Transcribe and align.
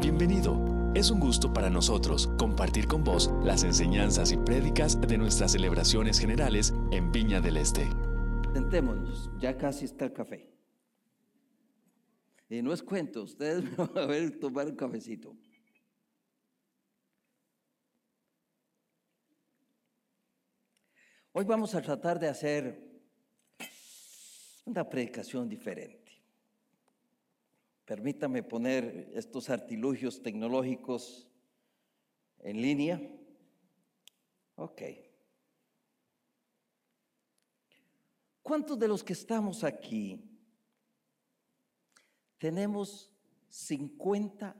Bienvenido. 0.00 0.92
Es 0.94 1.10
un 1.10 1.18
gusto 1.18 1.52
para 1.52 1.68
nosotros 1.68 2.28
compartir 2.38 2.86
con 2.86 3.02
vos 3.02 3.32
las 3.42 3.64
enseñanzas 3.64 4.30
y 4.30 4.36
prédicas 4.36 5.00
de 5.00 5.18
nuestras 5.18 5.50
celebraciones 5.50 6.20
generales 6.20 6.72
en 6.92 7.10
Viña 7.10 7.40
del 7.40 7.56
Este. 7.56 7.84
Sentémonos, 8.54 9.28
ya 9.40 9.58
casi 9.58 9.86
está 9.86 10.04
el 10.04 10.12
café. 10.12 10.48
Y 12.48 12.62
no 12.62 12.72
es 12.72 12.80
cuento, 12.80 13.24
ustedes 13.24 13.64
me 13.76 13.76
van 13.76 13.98
a 13.98 14.06
ver 14.06 14.38
tomar 14.38 14.68
un 14.68 14.76
cafecito. 14.76 15.36
Hoy 21.32 21.44
vamos 21.44 21.74
a 21.74 21.82
tratar 21.82 22.20
de 22.20 22.28
hacer 22.28 23.02
una 24.64 24.88
predicación 24.88 25.48
diferente. 25.48 26.07
Permítame 27.88 28.42
poner 28.42 29.10
estos 29.14 29.48
artilugios 29.48 30.22
tecnológicos 30.22 31.26
en 32.40 32.60
línea. 32.60 33.00
Ok. 34.56 34.82
¿Cuántos 38.42 38.78
de 38.78 38.88
los 38.88 39.02
que 39.02 39.14
estamos 39.14 39.64
aquí 39.64 40.22
tenemos 42.36 43.10
50 43.48 44.54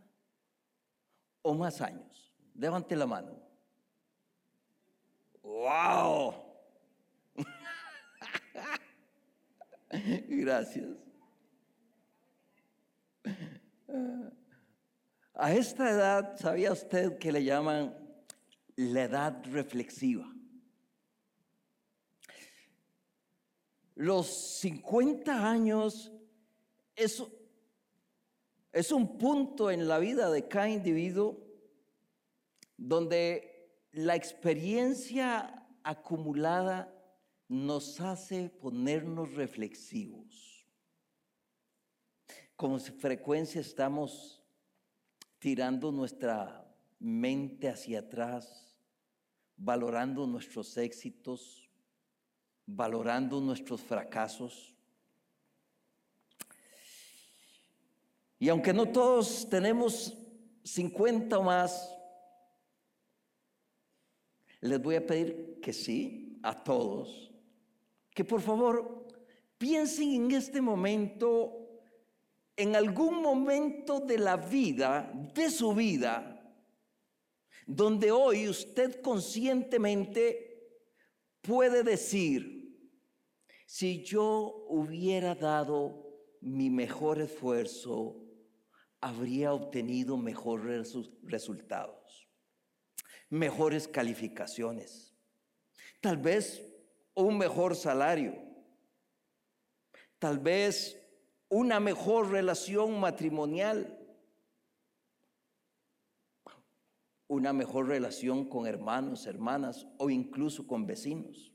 o 1.42 1.52
más 1.52 1.82
años? 1.82 2.34
Levante 2.54 2.96
la 2.96 3.06
mano. 3.06 3.42
¡Wow! 5.42 6.34
Gracias. 10.30 11.07
A 15.34 15.52
esta 15.52 15.90
edad, 15.90 16.36
¿sabía 16.38 16.72
usted 16.72 17.18
que 17.18 17.32
le 17.32 17.44
llaman 17.44 17.96
la 18.76 19.04
edad 19.04 19.42
reflexiva? 19.46 20.26
Los 23.94 24.26
50 24.60 25.50
años 25.50 26.12
es, 26.94 27.22
es 28.72 28.92
un 28.92 29.18
punto 29.18 29.70
en 29.70 29.88
la 29.88 29.98
vida 29.98 30.30
de 30.30 30.46
cada 30.46 30.68
individuo 30.68 31.44
donde 32.76 33.72
la 33.92 34.14
experiencia 34.14 35.66
acumulada 35.82 36.94
nos 37.48 38.00
hace 38.00 38.50
ponernos 38.50 39.34
reflexivos. 39.34 40.57
Con 42.58 42.80
frecuencia 42.80 43.60
estamos 43.60 44.42
tirando 45.38 45.92
nuestra 45.92 46.68
mente 46.98 47.68
hacia 47.68 48.00
atrás, 48.00 48.74
valorando 49.56 50.26
nuestros 50.26 50.76
éxitos, 50.76 51.70
valorando 52.66 53.40
nuestros 53.40 53.80
fracasos. 53.80 54.74
Y 58.40 58.48
aunque 58.48 58.72
no 58.72 58.90
todos 58.90 59.48
tenemos 59.48 60.18
50 60.64 61.38
o 61.38 61.42
más, 61.44 61.96
les 64.62 64.82
voy 64.82 64.96
a 64.96 65.06
pedir 65.06 65.60
que 65.62 65.72
sí, 65.72 66.40
a 66.42 66.64
todos, 66.64 67.32
que 68.12 68.24
por 68.24 68.40
favor 68.40 69.06
piensen 69.58 70.10
en 70.10 70.32
este 70.32 70.60
momento, 70.60 71.57
en 72.58 72.74
algún 72.74 73.22
momento 73.22 74.00
de 74.00 74.18
la 74.18 74.36
vida, 74.36 75.12
de 75.32 75.48
su 75.48 75.72
vida, 75.74 76.34
donde 77.64 78.10
hoy 78.10 78.48
usted 78.48 79.00
conscientemente 79.00 80.68
puede 81.40 81.84
decir, 81.84 82.58
si 83.64 84.02
yo 84.02 84.66
hubiera 84.68 85.36
dado 85.36 86.04
mi 86.40 86.68
mejor 86.68 87.20
esfuerzo, 87.20 88.24
habría 89.00 89.52
obtenido 89.52 90.16
mejores 90.16 90.96
resultados, 91.22 92.28
mejores 93.30 93.86
calificaciones, 93.86 95.14
tal 96.00 96.16
vez 96.16 96.60
un 97.14 97.38
mejor 97.38 97.76
salario, 97.76 98.36
tal 100.18 100.40
vez 100.40 101.07
una 101.48 101.80
mejor 101.80 102.30
relación 102.30 103.00
matrimonial, 103.00 103.98
una 107.26 107.52
mejor 107.52 107.88
relación 107.88 108.48
con 108.48 108.66
hermanos, 108.66 109.26
hermanas 109.26 109.86
o 109.98 110.10
incluso 110.10 110.66
con 110.66 110.86
vecinos. 110.86 111.52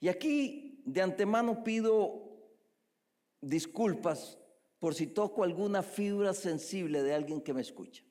Y 0.00 0.08
aquí 0.08 0.82
de 0.86 1.02
antemano 1.02 1.62
pido 1.62 2.30
disculpas 3.40 4.38
por 4.78 4.94
si 4.94 5.06
toco 5.06 5.44
alguna 5.44 5.82
fibra 5.82 6.32
sensible 6.32 7.02
de 7.02 7.14
alguien 7.14 7.40
que 7.40 7.52
me 7.52 7.60
escucha. 7.60 8.02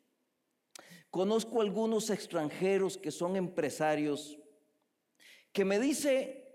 Conozco 1.09 1.61
algunos 1.61 2.09
extranjeros 2.11 2.97
que 2.97 3.11
son 3.11 3.35
empresarios 3.35 4.37
que 5.51 5.65
me 5.65 5.79
dice 5.79 6.48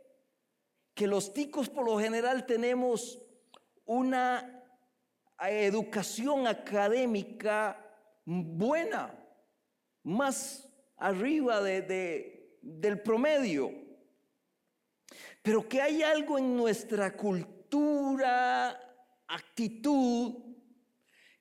que 0.95 1.07
los 1.07 1.33
ticos 1.33 1.69
por 1.69 1.85
lo 1.87 1.99
general 1.99 2.47
tenemos 2.47 3.21
una 3.85 4.63
educación 5.41 6.47
académica 6.47 7.81
buena, 8.25 9.13
más 10.05 10.69
arriba 10.97 11.61
de, 11.61 12.59
del 12.63 13.01
promedio, 13.03 13.73
pero 15.43 15.69
que 15.69 15.83
hay 15.83 16.03
algo 16.03 16.39
en 16.39 16.57
nuestra 16.57 17.17
cultura, 17.17 18.81
actitud, 19.27 20.37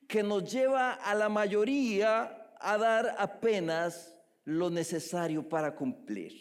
que 0.07 0.23
nos 0.23 0.51
lleva 0.51 0.93
a 0.93 1.15
la 1.15 1.29
mayoría 1.29 2.55
a 2.59 2.77
dar 2.77 3.15
apenas 3.17 4.15
lo 4.45 4.69
necesario 4.69 5.47
para 5.47 5.75
cumplir. 5.75 6.33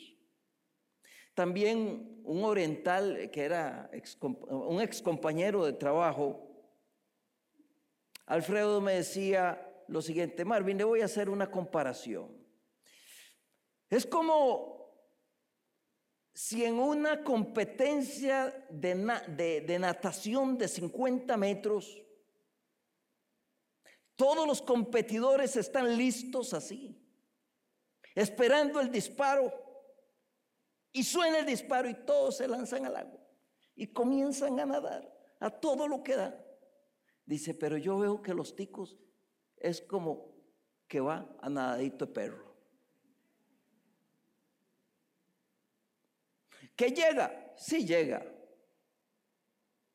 También 1.34 2.11
un 2.24 2.44
oriental 2.44 3.30
que 3.30 3.42
era 3.42 3.90
un 4.48 4.80
ex 4.80 5.02
compañero 5.02 5.64
de 5.64 5.72
trabajo, 5.72 6.48
Alfredo 8.26 8.80
me 8.80 8.94
decía 8.94 9.68
lo 9.88 10.00
siguiente, 10.00 10.44
Marvin, 10.44 10.78
le 10.78 10.84
voy 10.84 11.02
a 11.02 11.06
hacer 11.06 11.28
una 11.28 11.50
comparación. 11.50 12.30
Es 13.90 14.06
como 14.06 14.72
si 16.32 16.64
en 16.64 16.78
una 16.78 17.22
competencia 17.22 18.66
de, 18.70 18.94
de 19.66 19.78
natación 19.78 20.56
de 20.56 20.66
50 20.66 21.36
metros, 21.36 22.02
todos 24.16 24.46
los 24.46 24.62
competidores 24.62 25.56
están 25.56 25.96
listos 25.96 26.54
así, 26.54 26.98
esperando 28.14 28.80
el 28.80 28.90
disparo 28.90 29.61
y 30.92 31.02
suena 31.02 31.38
el 31.38 31.46
disparo 31.46 31.88
y 31.88 31.94
todos 31.94 32.36
se 32.36 32.48
lanzan 32.48 32.86
al 32.86 32.96
agua 32.96 33.20
y 33.74 33.86
comienzan 33.88 34.60
a 34.60 34.66
nadar 34.66 35.10
a 35.40 35.50
todo 35.50 35.88
lo 35.88 36.02
que 36.02 36.16
da. 36.16 36.38
Dice, 37.24 37.54
pero 37.54 37.76
yo 37.76 37.98
veo 37.98 38.22
que 38.22 38.34
los 38.34 38.54
ticos 38.54 38.98
es 39.56 39.80
como 39.80 40.32
que 40.86 41.00
va 41.00 41.34
a 41.40 41.48
nadadito 41.48 42.06
de 42.06 42.12
perro. 42.12 42.52
Que 46.76 46.90
llega, 46.90 47.54
sí 47.56 47.86
llega, 47.86 48.24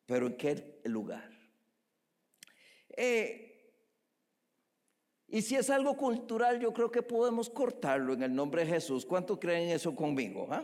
pero 0.05 0.27
¿en 0.27 0.37
qué 0.37 0.81
lugar? 0.85 1.29
Eh, 2.89 3.47
y 5.27 5.41
si 5.41 5.55
es 5.55 5.69
algo 5.69 5.97
cultural, 5.97 6.59
yo 6.59 6.73
creo 6.73 6.89
que 6.89 7.01
podemos 7.01 7.49
cortarlo 7.49 8.13
en 8.13 8.23
el 8.23 8.33
nombre 8.33 8.63
de 8.63 8.71
Jesús. 8.71 9.05
¿Cuánto 9.05 9.39
creen 9.39 9.69
eso 9.69 9.93
conmigo? 9.93 10.47
Ah? 10.49 10.63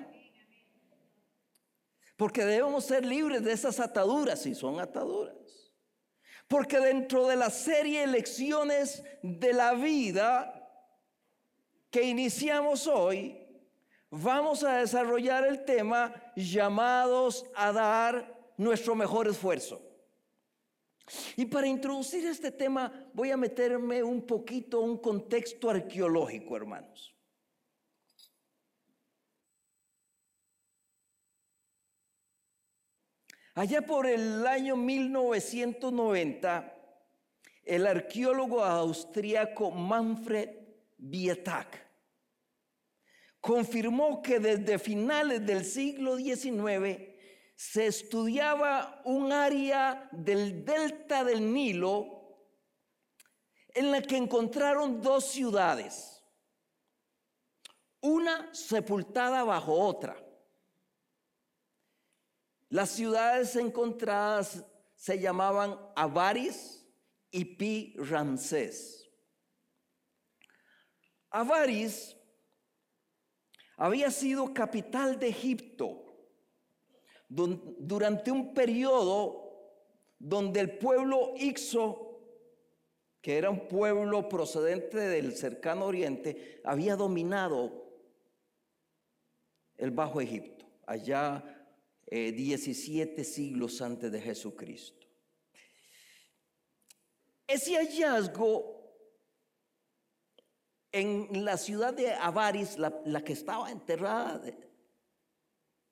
Porque 2.24 2.46
debemos 2.46 2.86
ser 2.86 3.06
libres 3.06 3.44
de 3.44 3.52
esas 3.52 3.82
ataduras, 3.82 4.44
si 4.44 4.56
son 4.56 4.80
ataduras. 4.80 5.36
Porque 6.48 6.80
dentro 6.80 7.28
de 7.28 7.36
la 7.36 7.50
serie 7.50 8.08
lecciones 8.08 9.04
de 9.22 9.52
la 9.52 9.74
vida 9.74 10.54
que 11.92 12.04
iniciamos 12.04 12.88
hoy, 12.88 13.38
vamos 14.10 14.64
a 14.64 14.78
desarrollar 14.78 15.46
el 15.46 15.66
tema 15.66 16.14
llamados 16.34 17.46
a 17.58 17.74
dar 17.74 18.54
nuestro 18.56 18.96
mejor 18.96 19.28
esfuerzo. 19.28 19.82
Y 21.36 21.44
para 21.44 21.68
introducir 21.68 22.26
este 22.26 22.52
tema 22.52 23.10
voy 23.14 23.32
a 23.32 23.38
meterme 23.38 24.02
un 24.02 24.26
poquito 24.26 24.80
un 24.80 24.98
contexto 24.98 25.70
arqueológico, 25.70 26.56
hermanos. 26.56 27.13
Allá 33.56 33.84
por 33.84 34.08
el 34.08 34.48
año 34.48 34.76
1990 34.76 36.74
el 37.64 37.86
arqueólogo 37.88 38.64
austríaco 38.64 39.70
Manfred 39.70 40.50
Bietak 40.98 41.84
confirmó 43.40 44.22
que 44.22 44.40
desde 44.40 44.80
finales 44.80 45.46
del 45.46 45.66
siglo 45.66 46.18
XIX 46.18 47.14
se 47.56 47.88
estudiaba 47.88 49.02
un 49.06 49.32
área 49.32 50.08
del 50.12 50.66
delta 50.66 51.24
del 51.24 51.54
Nilo 51.54 52.24
en 53.70 53.92
la 53.92 54.02
que 54.02 54.18
encontraron 54.18 55.02
dos 55.02 55.26
ciudades, 55.26 56.24
una 58.02 58.54
sepultada 58.54 59.44
bajo 59.44 59.74
otra. 59.74 60.23
Las 62.74 62.90
ciudades 62.90 63.56
encontradas 63.56 64.66
se 64.96 65.20
llamaban 65.20 65.78
Avaris 65.96 66.84
y 67.30 67.46
Pi 67.46 67.94
Ramsés. 68.00 69.08
Avaris 71.30 72.18
había 73.78 74.10
sido 74.10 74.56
capital 74.56 75.20
de 75.20 75.28
Egipto 75.28 76.04
durante 77.30 78.32
un 78.32 78.56
periodo 78.56 79.70
donde 80.18 80.60
el 80.60 80.80
pueblo 80.80 81.36
Ixo, 81.38 82.24
que 83.22 83.38
era 83.38 83.52
un 83.52 83.68
pueblo 83.68 84.28
procedente 84.28 84.98
del 84.98 85.36
cercano 85.36 85.86
oriente, 85.86 86.60
había 86.66 86.96
dominado 86.96 88.00
el 89.78 89.92
Bajo 89.92 90.20
Egipto, 90.22 90.66
allá 90.88 91.60
17 92.08 93.22
eh, 93.22 93.24
siglos 93.24 93.82
antes 93.82 94.12
de 94.12 94.22
Jesucristo. 94.22 95.08
Ese 97.48 97.76
hallazgo 97.76 98.74
en 100.92 101.44
la 101.44 101.58
ciudad 101.58 101.94
de 101.94 102.14
Avaris, 102.14 102.78
la, 102.78 103.24
que 103.24 103.34
estaba 103.34 103.72
enterrada 103.72 104.40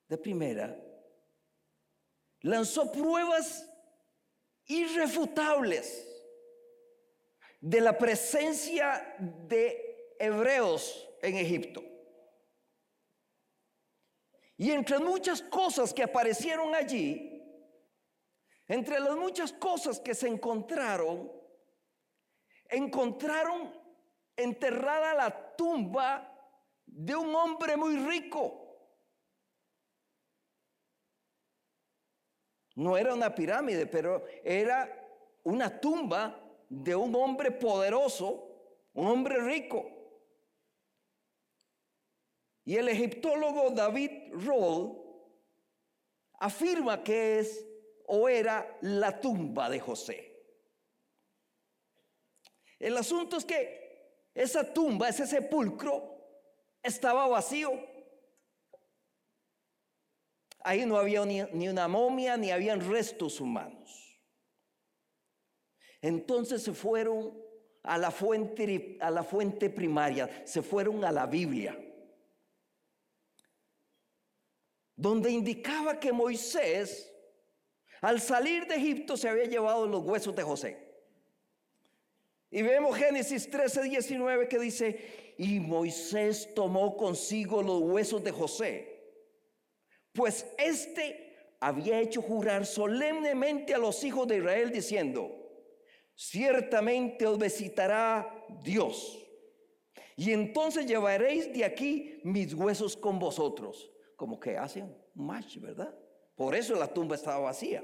de 0.07 0.17
primera, 0.17 0.79
lanzó 2.41 2.91
pruebas 2.91 3.67
irrefutables 4.65 6.07
de 7.59 7.81
la 7.81 7.97
presencia 7.97 9.15
de 9.47 10.15
hebreos 10.19 11.09
en 11.21 11.37
Egipto. 11.37 11.90
Y 14.61 14.69
entre 14.69 14.99
muchas 14.99 15.41
cosas 15.41 15.91
que 15.91 16.03
aparecieron 16.03 16.75
allí, 16.75 17.43
entre 18.67 18.99
las 18.99 19.15
muchas 19.15 19.51
cosas 19.53 19.99
que 19.99 20.13
se 20.13 20.27
encontraron, 20.27 21.31
encontraron 22.69 23.73
enterrada 24.35 25.15
la 25.15 25.55
tumba 25.55 26.31
de 26.85 27.15
un 27.15 27.33
hombre 27.33 27.75
muy 27.75 27.95
rico. 27.95 28.77
No 32.75 32.95
era 32.95 33.15
una 33.15 33.33
pirámide, 33.33 33.87
pero 33.87 34.23
era 34.43 34.87
una 35.41 35.81
tumba 35.81 36.39
de 36.69 36.95
un 36.95 37.15
hombre 37.15 37.49
poderoso, 37.49 38.77
un 38.93 39.07
hombre 39.07 39.41
rico. 39.41 40.00
Y 42.71 42.77
el 42.77 42.87
egiptólogo 42.87 43.71
David 43.71 44.31
Roll 44.31 44.97
afirma 46.39 47.03
que 47.03 47.39
es 47.39 47.67
o 48.05 48.29
era 48.29 48.77
la 48.79 49.19
tumba 49.19 49.69
de 49.69 49.77
José. 49.77 50.41
El 52.79 52.95
asunto 52.95 53.35
es 53.35 53.43
que 53.43 54.29
esa 54.33 54.71
tumba, 54.71 55.09
ese 55.09 55.27
sepulcro, 55.27 56.17
estaba 56.81 57.27
vacío. 57.27 57.73
Ahí 60.63 60.85
no 60.85 60.95
había 60.95 61.25
ni, 61.25 61.67
una 61.67 61.89
momia, 61.89 62.37
ni 62.37 62.51
habían 62.51 62.89
restos 62.89 63.41
humanos. 63.41 64.17
Entonces 66.01 66.63
se 66.63 66.71
fueron 66.71 67.37
a 67.83 67.97
la 67.97 68.11
fuente, 68.11 68.97
a 69.01 69.11
la 69.11 69.23
fuente 69.23 69.69
primaria, 69.69 70.47
se 70.47 70.61
fueron 70.61 71.03
a 71.03 71.11
la 71.11 71.25
Biblia, 71.25 71.77
donde 75.01 75.31
indicaba 75.31 75.99
que 75.99 76.11
Moisés, 76.11 77.11
al 78.01 78.21
salir 78.21 78.65
de 78.67 78.75
Egipto, 78.75 79.17
se 79.17 79.27
había 79.27 79.45
llevado 79.45 79.87
los 79.87 80.03
huesos 80.03 80.35
de 80.35 80.43
José. 80.43 80.77
Y 82.49 82.61
vemos 82.61 82.97
Génesis 82.97 83.49
13, 83.49 83.83
19 83.83 84.47
que 84.47 84.59
dice, 84.59 85.35
y 85.37 85.59
Moisés 85.59 86.53
tomó 86.53 86.95
consigo 86.95 87.63
los 87.63 87.81
huesos 87.81 88.23
de 88.23 88.31
José 88.31 88.91
pues 90.13 90.45
éste 90.57 91.55
había 91.59 91.99
hecho 91.99 92.21
jurar 92.21 92.65
solemnemente 92.65 93.73
a 93.73 93.77
los 93.77 94.03
hijos 94.03 94.27
de 94.27 94.37
Israel 94.37 94.71
diciendo, 94.71 95.31
ciertamente 96.15 97.25
os 97.25 97.37
visitará 97.37 98.45
Dios. 98.63 99.17
Y 100.17 100.31
entonces 100.31 100.85
llevaréis 100.85 101.53
de 101.53 101.63
aquí 101.63 102.19
mis 102.23 102.53
huesos 102.53 102.97
con 102.97 103.19
vosotros. 103.19 103.91
Como 104.21 104.39
que 104.39 104.55
hacen 104.55 104.95
match, 105.15 105.57
¿verdad? 105.57 105.91
Por 106.35 106.53
eso 106.53 106.75
la 106.75 106.85
tumba 106.85 107.15
estaba 107.15 107.39
vacía. 107.39 107.83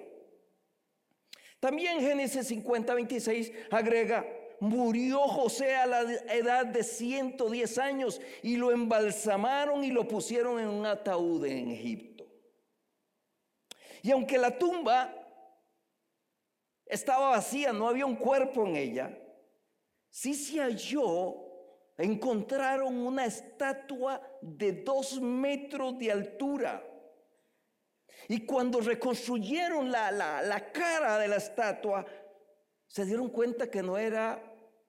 También 1.60 2.00
Génesis 2.00 2.46
50, 2.46 2.94
26 2.94 3.52
agrega, 3.72 4.24
murió 4.60 5.22
José 5.22 5.76
a 5.76 5.88
la 5.88 6.02
edad 6.02 6.68
de 6.68 6.84
110 6.84 7.80
años 7.80 8.22
y 8.44 8.56
lo 8.56 8.72
embalsamaron 8.72 9.84
y 9.84 9.90
lo 9.90 10.08
pusieron 10.08 10.60
en 10.60 10.68
un 10.68 10.86
ataúd 10.86 11.44
en 11.44 11.72
Egipto. 11.72 12.28
Y 14.04 14.12
aunque 14.12 14.38
la 14.38 14.60
tumba 14.60 15.12
estaba 16.86 17.30
vacía, 17.30 17.74
no 17.74 17.88
había 17.88 18.06
un 18.06 18.16
cuerpo 18.16 18.64
en 18.68 18.76
ella, 18.76 19.18
sí 20.12 20.36
se 20.36 20.60
halló, 20.60 21.47
encontraron 21.98 22.96
una 22.96 23.26
estatua 23.26 24.22
de 24.42 24.84
dos 24.84 25.20
metros 25.20 25.98
de 25.98 26.12
altura. 26.12 26.84
Y 28.28 28.46
cuando 28.46 28.82
reconstruyeron 28.82 29.92
la, 29.92 30.12
la 30.12 30.72
cara 30.72 31.18
de 31.18 31.28
la 31.28 31.38
estatua, 31.38 32.06
se 32.88 33.06
dieron 33.06 33.30
cuenta 33.30 33.70
que 33.70 33.82
no 33.82 33.98
era, 33.98 34.42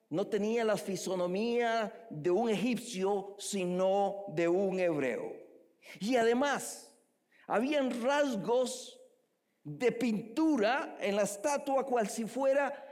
no 0.09 0.27
tenía 0.27 0.63
la 0.63 0.77
fisonomía 0.77 2.07
de 2.09 2.31
un 2.31 2.49
egipcio, 2.49 3.35
sino 3.39 4.25
de 4.29 4.47
un 4.47 4.79
hebreo. 4.79 5.33
Y 5.99 6.15
además, 6.15 6.93
habían 7.47 8.03
rasgos 8.03 8.99
de 9.63 9.91
pintura 9.91 10.97
en 10.99 11.15
la 11.15 11.23
estatua 11.23 11.85
cual 11.85 12.07
si 12.07 12.25
fuera 12.25 12.88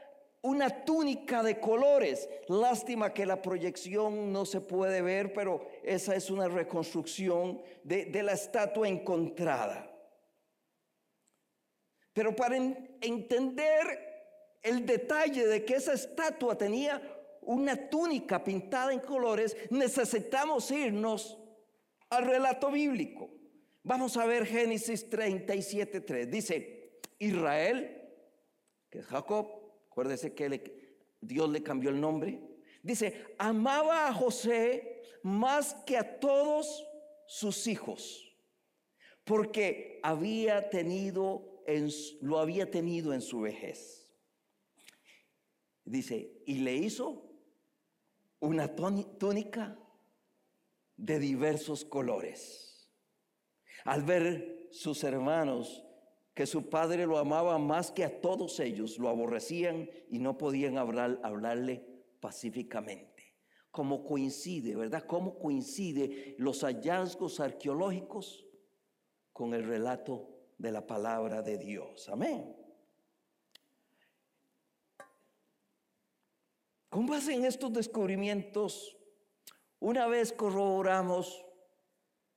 una 0.48 0.86
túnica 0.86 1.44
de 1.44 1.60
colores. 1.60 2.30
Lástima 2.48 3.14
que 3.14 3.26
la 3.26 3.42
proyección 3.42 4.32
no 4.32 4.46
se 4.46 4.62
puede 4.62 5.02
ver, 5.02 5.34
pero 5.34 5.68
esa 5.84 6.16
es 6.16 6.30
una 6.30 6.48
reconstrucción 6.48 7.62
de, 7.84 8.24
la 8.24 8.32
estatua 8.32 8.88
encontrada. 8.88 9.92
Pero 12.14 12.34
para 12.34 12.56
entender 12.56 14.56
el 14.64 14.86
detalle 14.86 15.48
de 15.48 15.66
que 15.66 15.76
esa 15.76 15.94
estatua 15.94 16.58
tenía 16.58 17.02
una 17.42 17.90
túnica 17.90 18.42
pintada 18.42 18.94
en 18.94 19.00
colores, 19.00 19.56
necesitamos 19.70 20.72
irnos 20.72 21.38
al 22.10 22.26
relato 22.26 22.72
bíblico. 22.72 23.30
Vamos 23.84 24.16
a 24.16 24.26
ver 24.26 24.46
Génesis 24.46 25.10
37.3. 25.10 26.26
Dice, 26.26 27.00
Israel, 27.20 28.02
que 28.90 29.00
es 29.00 29.06
Jacob, 29.06 29.57
acuérdese 29.98 30.36
que 30.36 31.02
Dios 31.22 31.50
le 31.50 31.64
cambió 31.64 31.90
el 31.90 32.00
nombre. 32.00 32.40
Dice, 32.84 33.26
amaba 33.40 34.08
a 34.08 34.14
José 34.14 35.02
más 35.24 35.74
que 35.88 35.98
a 35.98 36.20
todos 36.20 36.86
sus 37.26 37.66
hijos, 37.66 38.38
porque 39.24 40.00
había 40.04 40.70
tenido 40.70 41.64
en, 41.66 41.90
lo 42.22 42.38
había 42.38 42.70
tenido 42.70 43.12
en 43.12 43.22
su 43.22 43.42
vejez. 43.42 44.08
Dice, 45.84 46.44
y 46.46 46.60
le 46.60 46.76
hizo 46.76 47.34
una 48.40 48.76
túnica 48.76 49.80
de 50.96 51.18
diversos 51.18 51.84
colores 51.84 52.88
al 53.84 54.04
ver 54.04 54.68
sus 54.70 55.04
hermanos 55.04 55.87
que 56.38 56.46
su 56.46 56.70
padre 56.70 57.08
lo 57.08 57.18
amaba 57.18 57.58
más 57.58 57.90
que 57.90 58.04
a 58.06 58.22
todos 58.22 58.60
ellos, 58.60 59.00
lo 59.00 59.10
aborrecían 59.10 59.90
y 60.08 60.20
no 60.20 60.38
podían 60.38 60.78
hablar, 60.78 61.20
hablarle 61.24 61.84
pacíficamente. 62.20 63.36
Como 63.72 64.06
coincide, 64.06 64.76
¿verdad? 64.76 65.04
¿Cómo 65.08 65.40
coincide 65.40 66.36
los 66.38 66.62
hallazgos 66.62 67.40
arqueológicos 67.40 68.46
con 69.34 69.56
el 69.56 69.66
relato 69.66 70.30
de 70.60 70.72
la 70.72 70.86
palabra 70.86 71.42
de 71.42 71.58
Dios? 71.58 72.08
Amén. 72.08 72.56
Con 76.88 77.08
base 77.08 77.34
en 77.34 77.46
estos 77.46 77.74
descubrimientos, 77.74 78.96
una 79.80 80.06
vez 80.06 80.34
corroboramos, 80.34 81.44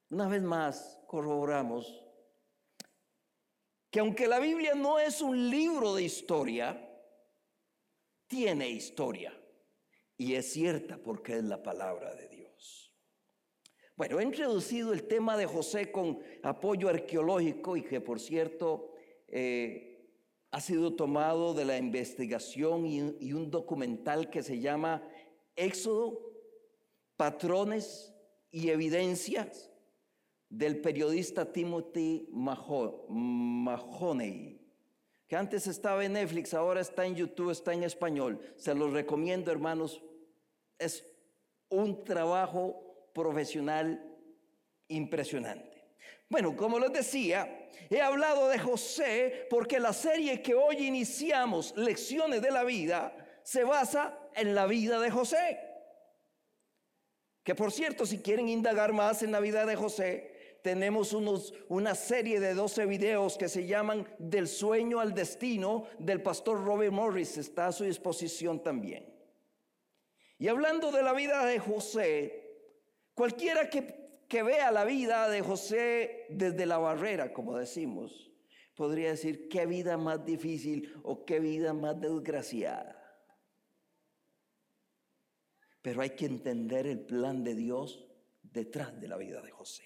una 0.09 0.27
vez 0.27 0.43
más 0.43 0.99
corroboramos, 1.07 2.10
que 3.91 4.01
aunque 4.01 4.29
la 4.29 4.39
Biblia 4.39 4.75
no 4.75 4.99
es 4.99 5.21
un 5.21 5.51
libro 5.51 5.95
de 5.95 6.05
historia, 6.05 6.89
tiene 8.29 8.71
historia. 8.71 9.37
Y 10.17 10.35
es 10.35 10.53
cierta 10.53 10.99
porque 10.99 11.39
es 11.39 11.45
la 11.45 11.63
palabra 11.63 12.15
de 12.15 12.29
Dios. 12.29 12.95
Bueno, 13.97 14.21
he 14.21 14.23
introducido 14.23 14.93
el 14.93 15.09
tema 15.09 15.37
de 15.37 15.47
José 15.47 15.91
con 15.91 16.21
apoyo 16.43 16.89
arqueológico 16.89 17.77
y 17.77 17.83
que 17.83 18.01
por 18.01 18.21
cierto 18.21 18.95
eh, 19.29 20.09
ha 20.51 20.61
sido 20.61 20.95
tomado 20.95 21.53
de 21.53 21.65
la 21.65 21.77
investigación 21.77 22.87
y 22.87 23.33
un 23.33 23.51
documental 23.51 24.31
que 24.31 24.43
se 24.43 24.61
llama 24.61 25.07
Éxodo, 25.57 26.19
Patrones 27.17 28.15
y 28.51 28.71
Evidencias 28.71 29.70
del 30.51 30.81
periodista 30.81 31.51
Timothy 31.51 32.29
Mahoney 32.33 33.11
que 35.31 35.37
antes 35.37 35.69
estaba 35.69 36.05
en 36.05 36.15
Netflix, 36.15 36.55
ahora 36.55 36.81
está 36.81 37.07
en 37.07 37.15
YouTube, 37.15 37.53
está 37.53 37.73
en 37.73 37.85
español. 37.85 38.41
Se 38.57 38.75
los 38.75 38.93
recomiendo, 38.93 39.53
hermanos. 39.53 40.03
Es 40.77 41.07
un 41.69 42.03
trabajo 42.03 43.09
profesional 43.15 44.05
impresionante. 44.89 45.85
Bueno, 46.29 46.57
como 46.57 46.81
les 46.81 46.93
decía, 46.93 47.69
he 47.89 48.01
hablado 48.01 48.49
de 48.49 48.59
José 48.59 49.47
porque 49.49 49.79
la 49.79 49.93
serie 49.93 50.43
que 50.43 50.57
hoy 50.57 50.79
iniciamos, 50.79 51.77
Lecciones 51.77 52.43
de 52.43 52.51
la 52.51 52.65
Vida, 52.65 53.15
se 53.45 53.63
basa 53.63 54.19
en 54.35 54.57
la 54.57 54.67
vida 54.67 54.99
de 54.99 55.13
José. 55.13 55.61
Que 57.45 57.55
por 57.55 57.71
cierto, 57.71 58.05
si 58.05 58.19
quieren 58.19 58.49
indagar 58.49 58.93
más 58.93 59.23
en 59.23 59.31
la 59.31 59.39
vida 59.39 59.65
de 59.65 59.77
José, 59.77 60.30
tenemos 60.63 61.13
una 61.13 61.95
serie 61.95 62.41
de 62.41 62.55
12 62.55 62.87
videos 62.87 63.37
que 63.37 63.49
se 63.49 63.67
llaman 63.67 64.07
Del 64.19 64.49
sueño 64.49 65.01
al 65.01 65.15
destino 65.15 65.87
del 65.99 66.23
pastor 66.23 66.65
Robert 66.65 66.93
Morris. 66.93 67.39
Está 67.39 67.69
a 67.69 67.73
su 67.73 67.85
disposición 67.85 68.63
también. 68.63 69.13
Y 70.39 70.49
hablando 70.49 70.91
de 70.93 71.03
la 71.03 71.13
vida 71.13 71.45
de 71.45 71.59
José, 71.59 72.73
cualquiera 73.15 73.69
que 73.69 74.43
vea 74.43 74.71
la 74.71 74.85
vida 74.85 75.29
de 75.29 75.43
José 75.43 76.27
desde 76.31 76.67
la 76.67 76.79
barrera, 76.79 77.33
como 77.33 77.57
decimos, 77.57 78.31
podría 78.75 79.11
decir 79.11 79.49
qué 79.49 79.67
vida 79.67 79.99
más 79.99 80.25
difícil 80.25 80.95
o 81.03 81.27
qué 81.27 81.39
vida 81.39 81.75
más 81.75 82.01
desgraciada. 82.01 82.97
Pero 85.83 86.03
hay 86.03 86.11
que 86.11 86.27
entender 86.27 86.87
el 86.87 87.01
plan 87.05 87.45
de 87.45 87.55
Dios 87.55 88.07
detrás 88.43 88.99
de 88.99 89.09
la 89.09 89.17
vida 89.17 89.43
de 89.43 89.51
José. 89.51 89.85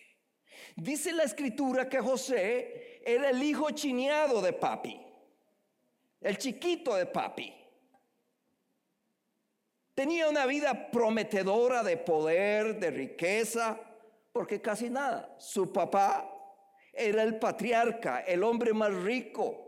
Dice 0.77 1.13
la 1.13 1.25
escritura 1.25 1.89
que 1.89 2.01
José 2.01 3.01
era 3.05 3.31
el 3.31 3.43
hijo 3.43 3.71
chineado 3.71 4.41
de 4.41 4.53
papi, 4.53 5.01
el 6.21 6.39
chiquito 6.39 6.95
de 6.95 7.07
papi. 7.07 7.55
Tenía 9.95 10.29
una 10.29 10.47
vida 10.47 10.91
prometedora 10.91 11.83
de 11.83 11.97
poder, 11.97 12.81
de 12.81 12.91
riqueza, 12.91 13.79
porque 14.33 14.61
casi 14.61 14.91
nada. 14.91 15.37
Su 15.39 15.73
papá 15.73 16.29
era 16.93 17.23
el 17.23 17.39
patriarca, 17.39 18.21
el 18.21 18.43
hombre 18.43 18.73
más 18.73 18.93
rico 18.93 19.65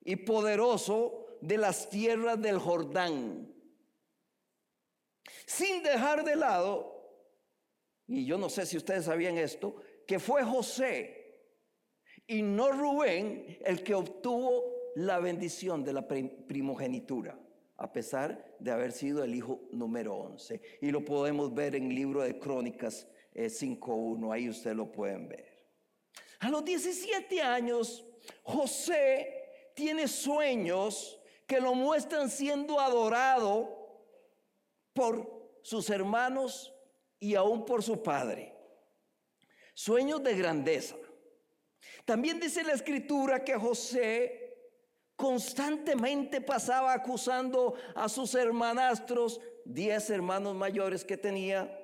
y 0.00 0.16
poderoso 0.16 1.26
de 1.42 1.58
las 1.58 1.90
tierras 1.90 2.40
del 2.40 2.58
Jordán. 2.58 3.52
Sin 5.46 5.82
dejar 5.82 6.24
de 6.24 6.36
lado, 6.36 6.92
y 8.06 8.24
yo 8.24 8.38
no 8.38 8.48
sé 8.48 8.64
si 8.64 8.76
ustedes 8.76 9.04
sabían 9.04 9.36
esto, 9.36 9.76
que 10.06 10.18
fue 10.18 10.42
José 10.44 11.22
y 12.26 12.42
no 12.42 12.72
Rubén 12.72 13.58
el 13.64 13.82
que 13.82 13.94
obtuvo 13.94 14.64
la 14.94 15.18
bendición 15.18 15.84
de 15.84 15.92
la 15.92 16.06
primogenitura, 16.06 17.38
a 17.76 17.92
pesar 17.92 18.56
de 18.58 18.70
haber 18.70 18.92
sido 18.92 19.24
el 19.24 19.34
hijo 19.34 19.60
número 19.70 20.14
11. 20.14 20.60
Y 20.80 20.90
lo 20.90 21.04
podemos 21.04 21.52
ver 21.54 21.74
en 21.74 21.90
el 21.90 21.94
libro 21.94 22.22
de 22.22 22.38
Crónicas 22.38 23.08
5.1, 23.34 24.28
eh, 24.28 24.34
ahí 24.34 24.48
ustedes 24.48 24.76
lo 24.76 24.90
pueden 24.90 25.28
ver. 25.28 25.46
A 26.40 26.50
los 26.50 26.64
17 26.64 27.40
años, 27.40 28.04
José 28.42 29.72
tiene 29.74 30.08
sueños 30.08 31.18
que 31.46 31.60
lo 31.60 31.74
muestran 31.74 32.28
siendo 32.30 32.78
adorado 32.80 33.78
por 34.92 35.58
sus 35.62 35.88
hermanos 35.90 36.74
y 37.18 37.34
aún 37.34 37.64
por 37.64 37.82
su 37.82 38.02
padre 38.02 38.51
sueños 39.74 40.22
de 40.22 40.36
grandeza. 40.36 40.96
También 42.04 42.40
dice 42.40 42.64
la 42.64 42.72
escritura 42.72 43.44
que 43.44 43.54
José 43.54 44.42
constantemente 45.16 46.40
pasaba 46.40 46.92
acusando 46.92 47.74
a 47.94 48.08
sus 48.08 48.34
hermanastros, 48.34 49.40
diez 49.64 50.10
hermanos 50.10 50.54
mayores 50.54 51.04
que 51.04 51.16
tenía, 51.16 51.78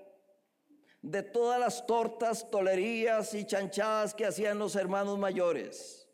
de 1.00 1.22
todas 1.22 1.60
las 1.60 1.86
tortas, 1.86 2.50
tolerías 2.50 3.32
y 3.34 3.44
chanchadas 3.44 4.14
que 4.14 4.26
hacían 4.26 4.58
los 4.58 4.74
hermanos 4.74 5.18
mayores. 5.18 6.08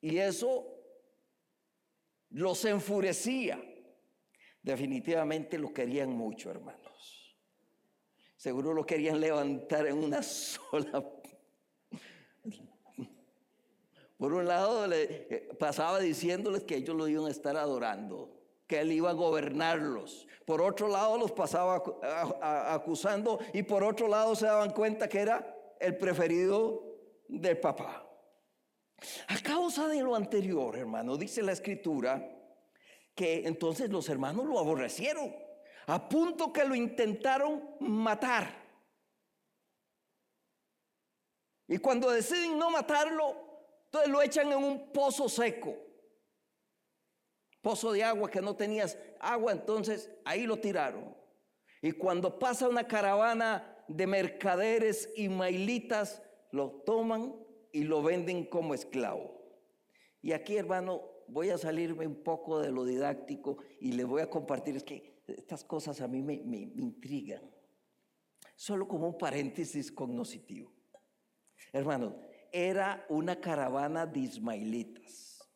Y 0.00 0.18
eso 0.18 0.66
los 2.30 2.64
enfurecía. 2.64 3.62
Definitivamente 4.62 5.58
lo 5.58 5.72
querían 5.72 6.10
mucho, 6.10 6.50
hermano. 6.50 6.89
Seguro 8.40 8.72
lo 8.72 8.86
querían 8.86 9.20
levantar 9.20 9.86
en 9.86 10.02
una 10.02 10.22
sola. 10.22 11.04
Por 14.16 14.32
un 14.32 14.46
lado, 14.46 14.86
le 14.86 15.02
eh, 15.02 15.48
pasaba 15.58 16.00
diciéndoles 16.00 16.64
que 16.64 16.76
ellos 16.76 16.96
lo 16.96 17.06
iban 17.06 17.26
a 17.26 17.30
estar 17.30 17.58
adorando, 17.58 18.30
que 18.66 18.80
él 18.80 18.92
iba 18.92 19.10
a 19.10 19.12
gobernarlos. 19.12 20.26
Por 20.46 20.62
otro 20.62 20.88
lado, 20.88 21.18
los 21.18 21.32
pasaba 21.32 21.82
acusando 22.72 23.40
y 23.52 23.62
por 23.62 23.84
otro 23.84 24.08
lado 24.08 24.34
se 24.34 24.46
daban 24.46 24.70
cuenta 24.70 25.06
que 25.06 25.18
era 25.18 25.54
el 25.78 25.98
preferido 25.98 26.82
del 27.28 27.60
papá. 27.60 28.10
A 29.28 29.38
causa 29.42 29.86
de 29.86 30.00
lo 30.00 30.14
anterior, 30.14 30.78
hermano, 30.78 31.18
dice 31.18 31.42
la 31.42 31.52
escritura 31.52 32.26
que 33.14 33.46
entonces 33.46 33.90
los 33.90 34.08
hermanos 34.08 34.46
lo 34.46 34.58
aborrecieron 34.58 35.49
a 35.86 36.08
punto 36.08 36.52
que 36.52 36.64
lo 36.64 36.74
intentaron 36.74 37.76
matar. 37.80 38.60
Y 41.66 41.78
cuando 41.78 42.10
deciden 42.10 42.58
no 42.58 42.70
matarlo, 42.70 43.36
entonces 43.84 44.10
lo 44.10 44.22
echan 44.22 44.52
en 44.52 44.58
un 44.58 44.92
pozo 44.92 45.28
seco. 45.28 45.76
Pozo 47.62 47.92
de 47.92 48.02
agua 48.02 48.30
que 48.30 48.40
no 48.40 48.56
tenías 48.56 48.98
agua, 49.20 49.52
entonces 49.52 50.10
ahí 50.24 50.46
lo 50.46 50.58
tiraron. 50.58 51.14
Y 51.82 51.92
cuando 51.92 52.38
pasa 52.38 52.68
una 52.68 52.86
caravana 52.86 53.84
de 53.88 54.06
mercaderes 54.06 55.10
y 55.16 55.28
mailitas, 55.28 56.22
lo 56.52 56.70
toman 56.84 57.34
y 57.72 57.84
lo 57.84 58.02
venden 58.02 58.44
como 58.44 58.74
esclavo. 58.74 59.40
Y 60.22 60.32
aquí, 60.32 60.56
hermano, 60.56 61.02
voy 61.28 61.50
a 61.50 61.58
salirme 61.58 62.06
un 62.06 62.22
poco 62.22 62.60
de 62.60 62.70
lo 62.70 62.84
didáctico 62.84 63.58
y 63.80 63.92
le 63.92 64.04
voy 64.04 64.22
a 64.22 64.30
compartir, 64.30 64.76
es 64.76 64.84
que 64.84 65.19
estas 65.36 65.64
cosas 65.64 66.00
a 66.00 66.08
mí 66.08 66.22
me, 66.22 66.34
intrigan. 66.34 67.42
Solo 68.54 68.86
como 68.86 69.08
un 69.08 69.18
paréntesis 69.18 69.90
cognoscitivo. 69.90 70.72
Hermano, 71.72 72.16
era 72.52 73.04
una 73.08 73.40
caravana 73.40 74.06
de 74.06 74.20
ismaelitas. 74.20 75.48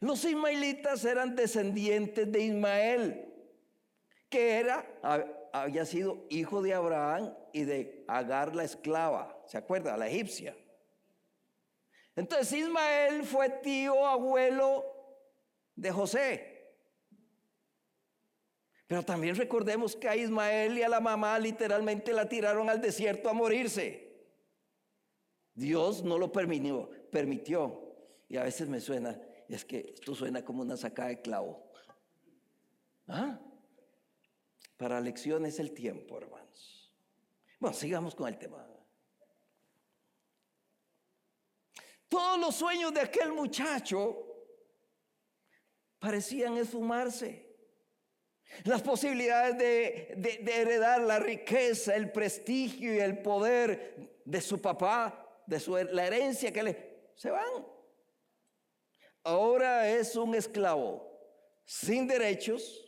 Los 0.00 0.24
ismaelitas 0.24 1.04
eran 1.04 1.34
descendientes 1.34 2.30
de 2.30 2.40
Ismael, 2.40 3.34
que 4.28 4.58
era, 4.58 4.86
había 5.52 5.86
sido 5.86 6.26
hijo 6.28 6.60
de 6.60 6.74
Abraham 6.74 7.34
y 7.52 7.64
de 7.64 8.04
Agar 8.06 8.54
la 8.54 8.64
esclava, 8.64 9.42
¿se 9.46 9.56
acuerda? 9.56 9.96
La 9.96 10.08
egipcia. 10.08 10.56
Entonces 12.14 12.52
Ismael 12.52 13.24
fue 13.24 13.48
tío, 13.48 14.06
abuelo 14.06 14.84
de 15.74 15.90
José. 15.90 16.55
Pero 18.86 19.02
también 19.02 19.34
recordemos 19.34 19.96
que 19.96 20.08
a 20.08 20.16
Ismael 20.16 20.78
y 20.78 20.82
a 20.82 20.88
la 20.88 21.00
mamá 21.00 21.38
literalmente 21.38 22.12
la 22.12 22.28
tiraron 22.28 22.70
al 22.70 22.80
desierto 22.80 23.28
a 23.28 23.32
morirse. 23.32 24.06
Dios 25.54 26.04
no 26.04 26.18
lo 26.18 26.30
permitió, 26.30 26.88
permitió. 27.10 27.82
Y 28.28 28.36
a 28.36 28.44
veces 28.44 28.68
me 28.68 28.80
suena, 28.80 29.20
es 29.48 29.64
que 29.64 29.92
esto 29.94 30.14
suena 30.14 30.44
como 30.44 30.62
una 30.62 30.76
sacada 30.76 31.08
de 31.08 31.20
clavo. 31.20 31.72
¿Ah? 33.08 33.40
Para 34.76 35.00
lecciones 35.00 35.58
el 35.58 35.72
tiempo, 35.72 36.18
hermanos. 36.18 36.92
Bueno, 37.58 37.74
sigamos 37.74 38.14
con 38.14 38.28
el 38.28 38.38
tema. 38.38 38.64
Todos 42.08 42.38
los 42.38 42.54
sueños 42.54 42.94
de 42.94 43.00
aquel 43.00 43.32
muchacho 43.32 44.26
parecían 45.98 46.56
esfumarse. 46.56 47.45
Las 48.64 48.82
posibilidades 48.82 49.58
de, 49.58 50.40
heredar 50.46 51.00
la 51.02 51.18
riqueza, 51.18 51.94
el 51.94 52.10
prestigio 52.10 52.94
y 52.94 52.98
el 52.98 53.18
poder 53.18 54.20
de 54.24 54.40
su 54.40 54.60
papá, 54.60 55.42
de 55.46 55.60
su, 55.60 55.76
la 55.76 56.06
herencia 56.06 56.52
que 56.52 56.62
le... 56.62 56.98
se 57.14 57.30
van. 57.30 57.66
Ahora 59.24 59.88
es 59.88 60.14
un 60.16 60.34
esclavo 60.34 61.06
sin 61.64 62.06
derechos, 62.06 62.84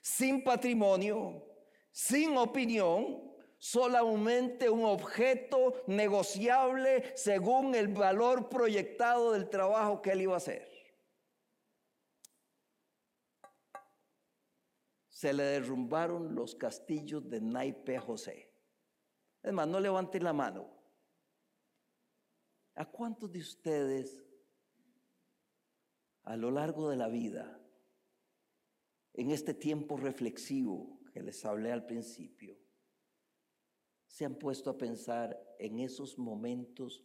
sin 0.00 0.42
patrimonio, 0.42 1.44
sin 1.90 2.36
opinión, 2.36 3.28
solamente 3.58 4.70
un 4.70 4.84
objeto 4.84 5.82
negociable 5.86 7.12
según 7.16 7.74
el 7.74 7.88
valor 7.88 8.48
proyectado 8.48 9.32
del 9.32 9.50
trabajo 9.50 10.00
que 10.00 10.12
él 10.12 10.22
iba 10.22 10.34
a 10.34 10.38
hacer. 10.38 10.77
Se 15.18 15.32
le 15.32 15.42
derrumbaron 15.42 16.36
los 16.36 16.54
castillos 16.54 17.28
de 17.28 17.40
naipe 17.40 17.98
José. 17.98 18.54
Es 19.42 19.52
más, 19.52 19.66
no 19.66 19.80
levanten 19.80 20.22
la 20.22 20.32
mano. 20.32 20.70
¿A 22.76 22.84
cuántos 22.88 23.32
de 23.32 23.40
ustedes 23.40 24.24
a 26.22 26.36
lo 26.36 26.52
largo 26.52 26.88
de 26.88 26.96
la 26.96 27.08
vida, 27.08 27.60
en 29.14 29.32
este 29.32 29.54
tiempo 29.54 29.96
reflexivo 29.96 31.00
que 31.12 31.20
les 31.20 31.44
hablé 31.44 31.72
al 31.72 31.84
principio, 31.84 32.56
se 34.06 34.24
han 34.24 34.36
puesto 34.36 34.70
a 34.70 34.78
pensar 34.78 35.36
en 35.58 35.80
esos 35.80 36.16
momentos 36.16 37.02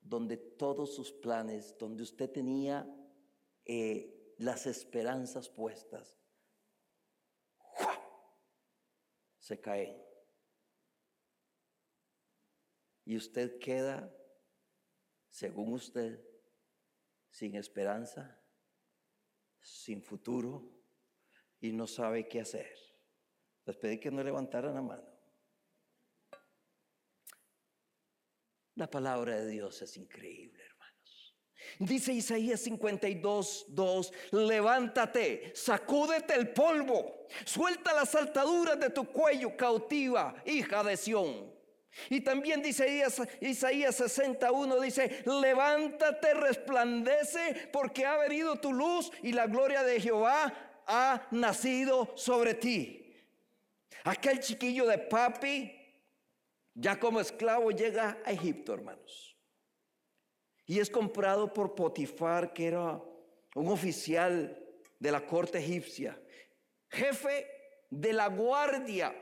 donde 0.00 0.36
todos 0.36 0.96
sus 0.96 1.12
planes, 1.12 1.76
donde 1.78 2.02
usted 2.02 2.28
tenía 2.28 2.92
eh, 3.64 4.34
las 4.38 4.66
esperanzas 4.66 5.48
puestas, 5.48 6.21
se 9.42 9.60
caen. 9.60 10.00
Y 13.04 13.16
usted 13.16 13.58
queda, 13.58 14.16
según 15.30 15.72
usted, 15.72 16.24
sin 17.28 17.56
esperanza, 17.56 18.40
sin 19.60 20.00
futuro 20.00 20.70
y 21.58 21.72
no 21.72 21.88
sabe 21.88 22.28
qué 22.28 22.40
hacer. 22.40 22.72
Les 23.64 23.76
pedí 23.76 23.98
que 23.98 24.12
no 24.12 24.22
levantaran 24.22 24.74
la 24.74 24.82
mano. 24.82 25.08
La 28.76 28.88
palabra 28.88 29.40
de 29.40 29.48
Dios 29.48 29.82
es 29.82 29.96
increíble. 29.96 30.71
Dice 31.78 32.12
Isaías 32.12 32.60
52, 32.60 33.66
2, 33.68 34.12
levántate, 34.32 35.52
sacúdete 35.54 36.34
el 36.34 36.50
polvo, 36.50 37.26
suelta 37.44 37.92
las 37.92 38.10
saltaduras 38.10 38.78
de 38.78 38.90
tu 38.90 39.04
cuello 39.04 39.56
cautiva, 39.56 40.34
hija 40.44 40.84
de 40.84 40.96
Sión. 40.96 41.52
Y 42.08 42.20
también 42.20 42.62
dice 42.62 42.86
Isaías, 42.88 43.28
Isaías 43.40 43.96
61, 43.96 44.80
dice, 44.80 45.22
levántate, 45.26 46.34
resplandece, 46.34 47.68
porque 47.72 48.06
ha 48.06 48.16
venido 48.16 48.56
tu 48.56 48.72
luz 48.72 49.10
y 49.22 49.32
la 49.32 49.46
gloria 49.46 49.82
de 49.82 50.00
Jehová 50.00 50.52
ha 50.86 51.26
nacido 51.30 52.12
sobre 52.16 52.54
ti. 52.54 53.14
Aquel 54.04 54.40
chiquillo 54.40 54.86
de 54.86 54.98
papi, 54.98 55.72
ya 56.74 56.98
como 56.98 57.20
esclavo 57.20 57.70
llega 57.70 58.18
a 58.24 58.32
Egipto, 58.32 58.74
hermanos. 58.74 59.31
Y 60.66 60.78
es 60.78 60.90
comprado 60.90 61.52
por 61.52 61.74
Potifar, 61.74 62.52
que 62.52 62.66
era 62.66 63.02
un 63.54 63.68
oficial 63.68 64.58
de 64.98 65.10
la 65.10 65.26
corte 65.26 65.58
egipcia, 65.58 66.20
jefe 66.88 67.46
de 67.90 68.12
la 68.12 68.28
guardia 68.28 69.14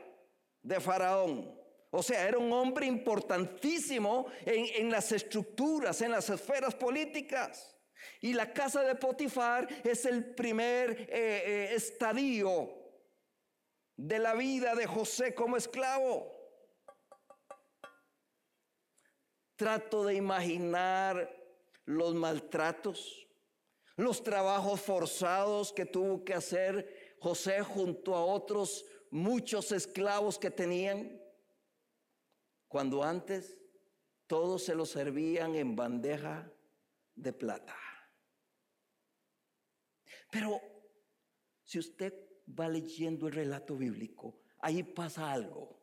de 0.61 0.79
Faraón. 0.79 1.59
O 1.89 2.01
sea, 2.01 2.27
era 2.27 2.37
un 2.37 2.51
hombre 2.53 2.85
importantísimo 2.85 4.27
en, 4.45 4.89
las 4.89 5.11
estructuras, 5.11 6.01
en 6.01 6.11
las 6.11 6.29
esferas 6.29 6.73
políticas. 6.73 7.75
Y 8.21 8.33
la 8.33 8.53
casa 8.53 8.81
de 8.83 8.95
Potifar 8.95 9.67
es 9.83 10.05
el 10.05 10.33
primer 10.33 10.91
eh, 10.91 11.07
eh, 11.11 11.73
estadio 11.75 12.69
de 13.97 14.19
la 14.19 14.33
vida 14.33 14.73
de 14.73 14.87
José 14.87 15.35
como 15.35 15.57
esclavo. 15.57 16.40
Trato 19.61 20.05
de 20.05 20.15
imaginar 20.15 21.29
los 21.85 22.15
maltratos, 22.15 23.27
los 23.95 24.23
trabajos 24.23 24.81
forzados 24.81 25.71
que 25.71 25.85
tuvo 25.85 26.25
que 26.25 26.33
hacer 26.33 27.15
José 27.19 27.61
junto 27.61 28.15
a 28.15 28.25
otros 28.25 28.83
muchos 29.11 29.71
esclavos 29.71 30.39
que 30.39 30.49
tenían, 30.49 31.21
cuando 32.67 33.03
antes 33.03 33.59
todos 34.25 34.63
se 34.63 34.73
lo 34.73 34.83
servían 34.83 35.53
en 35.53 35.75
bandeja 35.75 36.51
de 37.13 37.31
plata. 37.31 37.77
Pero 40.31 40.59
si 41.63 41.77
usted 41.77 42.15
va 42.47 42.67
leyendo 42.67 43.27
el 43.27 43.33
relato 43.33 43.77
bíblico, 43.77 44.39
ahí 44.57 44.81
pasa 44.81 45.31
algo. 45.31 45.79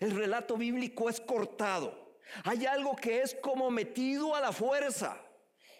El 0.00 0.10
relato 0.10 0.58
bíblico 0.58 1.08
es 1.08 1.18
cortado. 1.18 2.01
Hay 2.44 2.66
algo 2.66 2.96
que 2.96 3.22
es 3.22 3.34
como 3.34 3.70
metido 3.70 4.34
a 4.34 4.40
la 4.40 4.52
fuerza. 4.52 5.20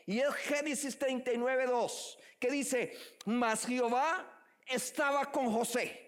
Y 0.06 0.20
es 0.20 0.34
Génesis 0.34 0.98
39, 0.98 1.66
2, 1.66 2.18
que 2.38 2.50
dice, 2.50 2.96
mas 3.24 3.64
Jehová 3.66 4.44
estaba 4.66 5.30
con 5.30 5.52
José. 5.52 6.02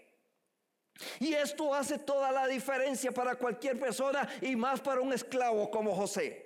Y 1.18 1.34
esto 1.34 1.74
hace 1.74 1.98
toda 1.98 2.30
la 2.30 2.46
diferencia 2.46 3.12
para 3.12 3.36
cualquier 3.36 3.78
persona 3.78 4.28
y 4.40 4.54
más 4.56 4.80
para 4.80 5.00
un 5.00 5.12
esclavo 5.12 5.70
como 5.70 5.94
José. 5.94 6.44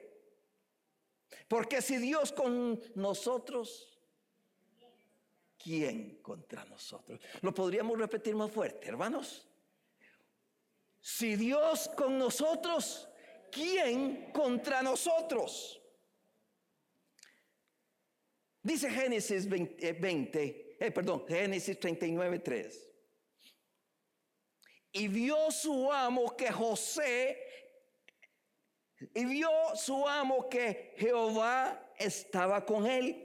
Porque 1.46 1.82
si 1.82 1.96
Dios 1.98 2.32
con 2.32 2.80
nosotros, 2.94 3.98
¿quién 5.58 6.20
contra 6.22 6.64
nosotros? 6.64 7.20
Lo 7.40 7.52
podríamos 7.54 7.98
repetir 7.98 8.34
más 8.34 8.50
fuerte, 8.50 8.88
hermanos. 8.88 9.46
Si 11.00 11.36
Dios 11.36 11.88
con 11.96 12.18
nosotros, 12.18 13.07
¿quién 13.50 14.32
contra 14.32 14.82
nosotros? 14.82 15.80
Dice 18.62 18.90
Génesis 18.90 19.48
20, 19.48 20.76
eh, 20.80 20.90
perdón, 20.90 21.24
Génesis 21.26 21.78
39, 21.78 22.38
3. 22.40 22.90
Y 24.92 25.08
vio 25.08 25.50
su 25.50 25.92
amo 25.92 26.36
que 26.36 26.50
José, 26.50 27.38
y 29.14 29.24
vio 29.24 29.50
su 29.74 30.06
amo 30.06 30.48
que 30.48 30.94
Jehová 30.96 31.92
estaba 31.96 32.64
con 32.64 32.86
él. 32.86 33.24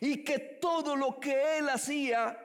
Y 0.00 0.24
que 0.24 0.38
todo 0.38 0.96
lo 0.96 1.20
que 1.20 1.58
él 1.58 1.68
hacía, 1.68 2.38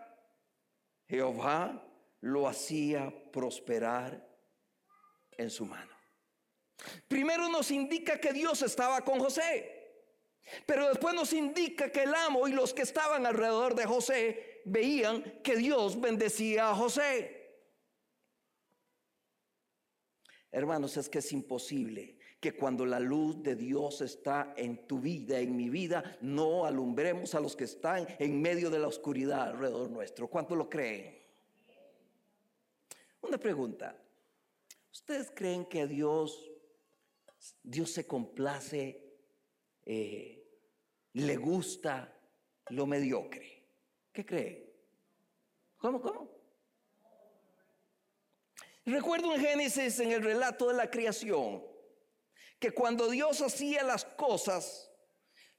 Jehová 1.08 1.86
lo 2.22 2.48
hacía 2.48 3.14
prosperar 3.32 4.28
en 5.38 5.50
su 5.50 5.66
mano. 5.66 5.89
Primero 7.08 7.50
nos 7.50 7.72
indica 7.72 8.20
que 8.20 8.34
Dios 8.34 8.62
estaba 8.62 9.02
con 9.02 9.20
José. 9.20 9.76
Pero 10.66 10.88
después 10.88 11.14
nos 11.14 11.34
indica 11.34 11.92
que 11.92 12.04
el 12.04 12.16
amo 12.16 12.48
y 12.48 12.54
los 12.54 12.74
que 12.74 12.82
estaban 12.82 13.26
alrededor 13.26 13.76
de 13.76 13.86
José 13.86 14.62
veían 14.66 15.24
que 15.44 15.56
Dios 15.56 16.00
bendecía 16.00 16.70
a 16.70 16.76
José. 16.76 17.40
Hermanos, 20.52 20.98
es 20.98 21.10
que 21.10 21.20
es 21.20 21.32
imposible 21.32 22.18
que 22.40 22.56
cuando 22.56 22.86
la 22.86 23.00
luz 23.00 23.44
de 23.44 23.56
Dios 23.56 24.02
está 24.02 24.54
en 24.58 24.88
tu 24.88 25.00
vida, 25.00 25.40
en 25.40 25.56
mi 25.56 25.70
vida, 25.70 26.18
no 26.22 26.66
alumbremos 26.66 27.36
a 27.36 27.40
los 27.40 27.56
que 27.56 27.66
están 27.66 28.08
en 28.18 28.42
medio 28.42 28.70
de 28.70 28.80
la 28.80 28.88
oscuridad 28.88 29.50
alrededor 29.50 29.90
nuestro. 29.90 30.28
¿Cuánto 30.28 30.56
lo 30.56 30.70
creen? 30.70 31.20
Una 33.22 33.38
pregunta. 33.38 33.96
¿Ustedes 34.92 35.32
creen 35.36 35.66
que 35.66 35.86
Dios 35.86 36.49
Dios 37.64 37.92
se 37.92 38.06
complace, 38.06 39.18
eh, 39.86 40.44
le 41.14 41.36
gusta 41.38 42.16
lo 42.70 42.86
mediocre. 42.86 43.64
¿Qué 44.12 44.26
cree? 44.26 44.74
¿Cómo, 45.78 46.02
cómo? 46.02 46.30
Recuerdo 48.86 49.34
en 49.36 49.42
Génesis, 49.42 50.00
en 50.00 50.12
el 50.12 50.24
relato 50.24 50.68
de 50.68 50.74
la 50.74 50.90
creación, 50.90 51.64
que 52.60 52.72
cuando 52.72 53.10
Dios 53.10 53.42
hacía 53.42 53.84
las 53.84 54.04
cosas, 54.04 54.92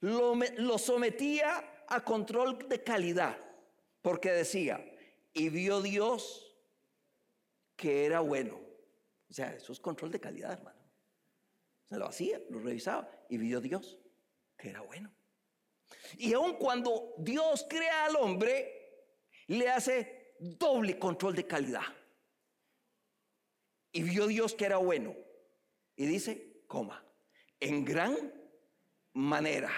lo, 0.01 0.35
lo 0.35 0.79
sometía 0.79 1.85
a 1.87 2.05
control 2.05 2.69
de 2.69 2.83
calidad, 2.83 3.39
porque 4.03 4.33
decía, 4.33 4.85
y 5.33 5.49
vio 5.49 5.81
Dios 5.81 6.57
que 7.77 8.05
era 8.05 8.21
bueno. 8.21 8.61
O 9.29 9.33
sea, 9.33 9.55
eso 9.55 9.73
es 9.73 9.81
control 9.81 10.11
de 10.11 10.21
calidad, 10.21 10.53
hermano. 10.53 10.80
Se 11.91 11.99
lo 11.99 12.07
hacía, 12.07 12.41
lo 12.51 12.61
revisaba 12.61 13.11
y 13.29 13.37
vio 13.37 13.61
Dios 13.61 13.99
que 14.57 14.71
era 14.71 14.81
bueno. 14.83 15.13
Y 16.19 16.33
aun 16.35 16.55
cuando 16.55 17.15
Dios 17.19 17.67
crea 17.69 18.05
al 18.05 18.15
hombre, 18.15 19.09
le 19.49 19.69
hace 19.69 20.37
doble 20.39 21.01
control 21.01 21.35
de 21.35 21.49
calidad. 21.49 21.83
Y 23.91 24.05
vio 24.05 24.29
Dios 24.29 24.55
que 24.55 24.67
era 24.67 24.77
bueno. 24.77 25.17
Y 25.97 26.07
dice, 26.07 26.63
coma, 26.69 27.05
en 27.59 27.85
gran 27.85 28.33
manera. 29.15 29.73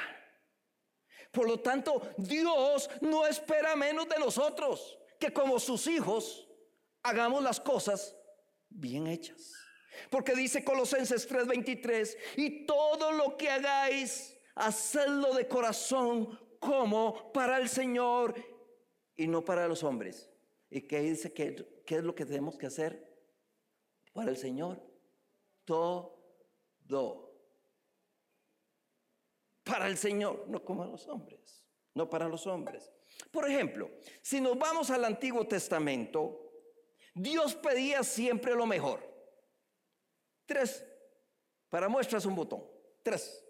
Por 1.30 1.48
lo 1.48 1.60
tanto, 1.60 2.12
Dios 2.18 2.90
no 3.00 3.26
espera 3.26 3.74
menos 3.74 4.06
de 4.06 4.18
nosotros 4.18 4.98
que 5.18 5.32
como 5.32 5.58
sus 5.58 5.86
hijos 5.86 6.46
hagamos 7.02 7.42
las 7.42 7.58
cosas 7.58 8.14
bien 8.68 9.06
hechas. 9.06 9.61
Porque 10.10 10.34
dice 10.34 10.64
Colosenses 10.64 11.28
3:23, 11.28 12.16
y 12.36 12.66
todo 12.66 13.12
lo 13.12 13.36
que 13.36 13.50
hagáis, 13.50 14.36
hacedlo 14.54 15.34
de 15.34 15.48
corazón 15.48 16.38
como 16.58 17.32
para 17.32 17.58
el 17.58 17.68
Señor 17.68 18.34
y 19.16 19.26
no 19.26 19.44
para 19.44 19.68
los 19.68 19.82
hombres. 19.82 20.30
¿Y 20.70 20.82
qué 20.82 21.00
dice 21.00 21.32
que 21.32 21.82
qué 21.84 21.96
es 21.96 22.04
lo 22.04 22.14
que 22.14 22.24
tenemos 22.24 22.56
que 22.56 22.66
hacer 22.66 23.06
para 24.12 24.30
el 24.30 24.36
Señor? 24.36 24.82
Todo. 25.64 26.18
Para 29.64 29.86
el 29.86 29.96
Señor, 29.96 30.44
no 30.48 30.64
como 30.64 30.84
los 30.84 31.06
hombres, 31.08 31.64
no 31.94 32.10
para 32.10 32.28
los 32.28 32.46
hombres. 32.46 32.90
Por 33.30 33.48
ejemplo, 33.48 33.90
si 34.20 34.40
nos 34.40 34.58
vamos 34.58 34.90
al 34.90 35.04
Antiguo 35.04 35.46
Testamento, 35.46 36.50
Dios 37.14 37.54
pedía 37.54 38.02
siempre 38.02 38.54
lo 38.54 38.66
mejor. 38.66 39.11
Tres. 40.46 40.84
Para 41.68 41.88
muestras 41.88 42.26
un 42.26 42.34
botón. 42.34 42.64
Tres. 43.02 43.44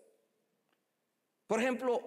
Por 1.47 1.61
ejemplo, 1.61 2.01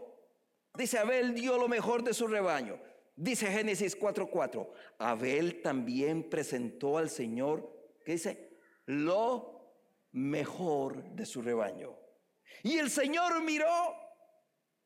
dice 0.74 0.98
Abel 0.98 1.34
dio 1.36 1.58
lo 1.58 1.68
mejor 1.68 2.04
de 2.04 2.14
su 2.14 2.28
rebaño. 2.28 2.80
Dice 3.16 3.48
Génesis 3.48 3.98
4:4. 3.98 4.72
Abel 4.98 5.62
también 5.62 6.30
presentó 6.30 6.98
al 6.98 7.10
Señor, 7.10 7.98
¿qué 8.04 8.14
dice? 8.14 8.60
Lo 8.86 9.56
mejor 10.12 11.04
de 11.12 11.26
su 11.26 11.42
rebaño. 11.42 11.98
Y 12.64 12.78
el 12.78 12.90
Señor 12.90 13.42
miró 13.44 13.96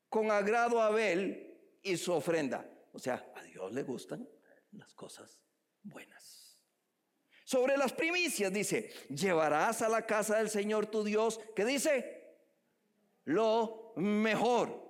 con 0.08 0.30
agrado 0.30 0.80
a 0.80 0.86
Abel 0.86 1.78
y 1.82 1.96
su 1.96 2.12
ofrenda. 2.12 2.68
O 2.92 2.98
sea, 2.98 3.32
a 3.34 3.42
Dios 3.44 3.72
le 3.72 3.82
gustan 3.82 4.28
las 4.72 4.92
cosas 4.94 5.40
buenas. 5.82 6.39
Sobre 7.50 7.76
las 7.76 7.92
primicias 7.92 8.52
dice, 8.52 8.90
llevarás 9.08 9.82
a 9.82 9.88
la 9.88 10.06
casa 10.06 10.36
del 10.36 10.48
Señor 10.48 10.86
tu 10.86 11.02
Dios, 11.02 11.40
que 11.56 11.64
dice, 11.64 12.36
lo 13.24 13.92
mejor. 13.96 14.88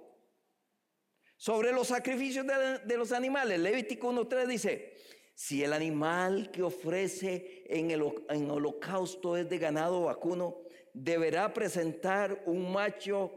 Sobre 1.38 1.72
los 1.72 1.86
sacrificios 1.86 2.46
de, 2.84 2.96
los 2.98 3.12
animales, 3.12 3.58
Levítico 3.58 4.12
1.3 4.12 4.46
dice, 4.46 4.94
si 5.32 5.64
el 5.64 5.72
animal 5.72 6.50
que 6.50 6.62
ofrece 6.62 7.64
en 7.66 7.92
el 7.92 8.02
holocausto 8.02 9.38
es 9.38 9.48
de 9.48 9.56
ganado 9.56 10.02
vacuno, 10.02 10.58
deberá 10.92 11.54
presentar 11.54 12.42
un 12.44 12.70
macho 12.70 13.32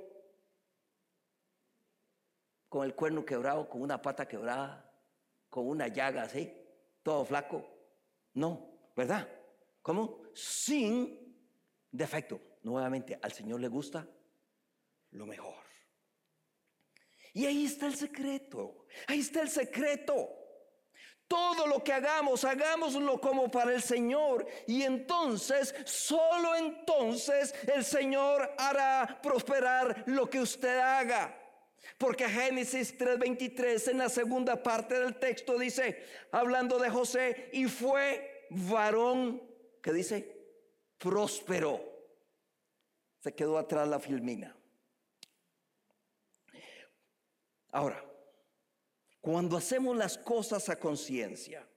con 2.67 2.83
el 2.83 2.93
cuerno 2.93 3.23
quebrado, 3.23 3.69
con 3.69 3.83
una 3.83 4.01
pata 4.01 4.27
quebrada, 4.27 4.93
con 5.49 5.65
una 5.65 5.87
llaga 5.87 6.23
así, 6.23 6.51
todo 7.03 7.23
flaco. 7.23 7.65
No, 8.33 8.72
¿verdad? 8.95 9.29
¿Cómo? 9.81 10.21
Sin 10.33 11.35
defecto. 11.91 12.39
Nuevamente, 12.63 13.19
al 13.21 13.31
Señor 13.33 13.59
le 13.59 13.67
gusta 13.67 14.07
lo 15.11 15.25
mejor. 15.25 15.63
Y 17.33 17.45
ahí 17.45 17.65
está 17.65 17.87
el 17.87 17.95
secreto. 17.95 18.85
Ahí 19.07 19.19
está 19.19 19.41
el 19.41 19.49
secreto. 19.49 20.29
Todo 21.27 21.65
lo 21.65 21.83
que 21.83 21.91
hagamos, 21.91 22.45
hagámoslo 22.45 23.19
como 23.19 23.49
para 23.49 23.73
el 23.73 23.81
Señor. 23.81 24.45
Y 24.67 24.83
entonces, 24.83 25.73
solo 25.85 26.55
entonces, 26.55 27.55
el 27.73 27.83
Señor 27.83 28.53
hará 28.57 29.19
prosperar 29.21 30.03
lo 30.05 30.29
que 30.29 30.39
usted 30.39 30.77
haga. 30.77 31.39
Porque 31.97 32.29
Génesis 32.29 32.97
3:23 32.97 33.89
en 33.89 33.97
la 33.97 34.09
segunda 34.09 34.61
parte 34.61 34.99
del 34.99 35.15
texto 35.15 35.57
dice, 35.57 36.05
hablando 36.31 36.79
de 36.79 36.89
José, 36.89 37.49
y 37.51 37.65
fue 37.65 38.32
varón 38.55 39.41
que 39.81 39.93
dice 39.93 40.45
próspero. 40.97 41.81
Se 43.19 43.33
quedó 43.33 43.57
atrás 43.57 43.87
la 43.87 43.99
filmina. 43.99 44.55
Ahora, 47.71 48.03
cuando 49.19 49.57
hacemos 49.57 49.97
las 49.97 50.17
cosas 50.17 50.69
a 50.69 50.79
conciencia 50.79 51.67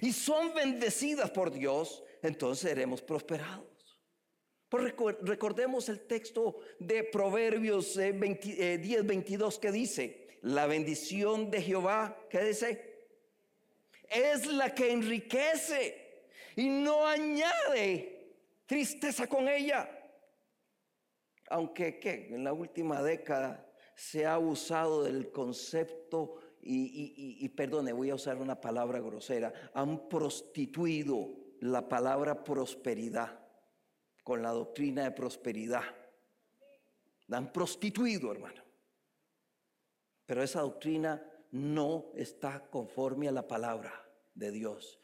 y 0.00 0.12
son 0.12 0.54
bendecidas 0.54 1.30
por 1.30 1.50
Dios, 1.50 2.02
entonces 2.22 2.68
seremos 2.68 3.02
prosperados. 3.02 3.66
Pues 4.68 4.94
recordemos 5.20 5.90
el 5.90 6.06
texto 6.06 6.60
de 6.78 7.04
Proverbios 7.04 7.94
10, 7.96 7.98
eh, 8.58 9.02
22 9.02 9.54
eh, 9.54 9.60
que 9.60 9.70
dice, 9.70 10.38
la 10.40 10.66
bendición 10.66 11.50
de 11.50 11.60
Jehová, 11.60 12.16
¿qué 12.30 12.42
dice? 12.42 12.91
Es 14.12 14.46
la 14.46 14.74
que 14.74 14.92
enriquece 14.92 16.02
y 16.56 16.68
no 16.68 17.06
añade 17.06 18.12
tristeza 18.66 19.26
con 19.26 19.48
ella. 19.48 19.88
Aunque 21.48 21.98
en 22.30 22.44
la 22.44 22.52
última 22.52 23.02
década 23.02 23.66
se 23.94 24.26
ha 24.26 24.38
usado 24.38 25.02
del 25.04 25.30
concepto, 25.30 26.40
y, 26.64 27.38
y 27.40 27.48
perdone, 27.48 27.92
voy 27.92 28.10
a 28.10 28.14
usar 28.14 28.36
una 28.36 28.60
palabra 28.60 29.00
grosera, 29.00 29.52
han 29.74 30.08
prostituido 30.08 31.28
la 31.60 31.88
palabra 31.88 32.44
prosperidad 32.44 33.40
con 34.22 34.42
la 34.42 34.50
doctrina 34.50 35.02
de 35.02 35.10
prosperidad. 35.10 35.82
La 37.26 37.38
han 37.38 37.52
prostituido, 37.52 38.30
hermano. 38.30 38.62
Pero 40.24 40.42
esa 40.42 40.60
doctrina 40.60 41.20
no 41.50 42.12
está 42.14 42.64
conforme 42.70 43.28
a 43.28 43.32
la 43.32 43.46
palabra 43.46 44.01
de 44.34 44.50
Dios. 44.50 45.00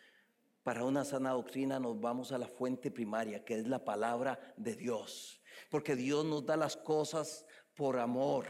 Para 0.62 0.85
una 0.85 1.05
sana 1.05 1.31
doctrina 1.31 1.79
nos 1.81 1.99
vamos 2.01 2.33
a 2.33 2.38
la 2.38 2.47
fuente 2.47 2.91
primaria, 2.91 3.45
que 3.45 3.55
es 3.55 3.67
la 3.67 3.85
palabra 3.85 4.55
de 4.57 4.75
Dios. 4.75 5.43
Porque 5.71 5.97
Dios 5.97 6.25
nos 6.25 6.45
da 6.45 6.57
las 6.57 6.77
cosas 6.77 7.47
por 7.75 7.99
amor, 7.99 8.47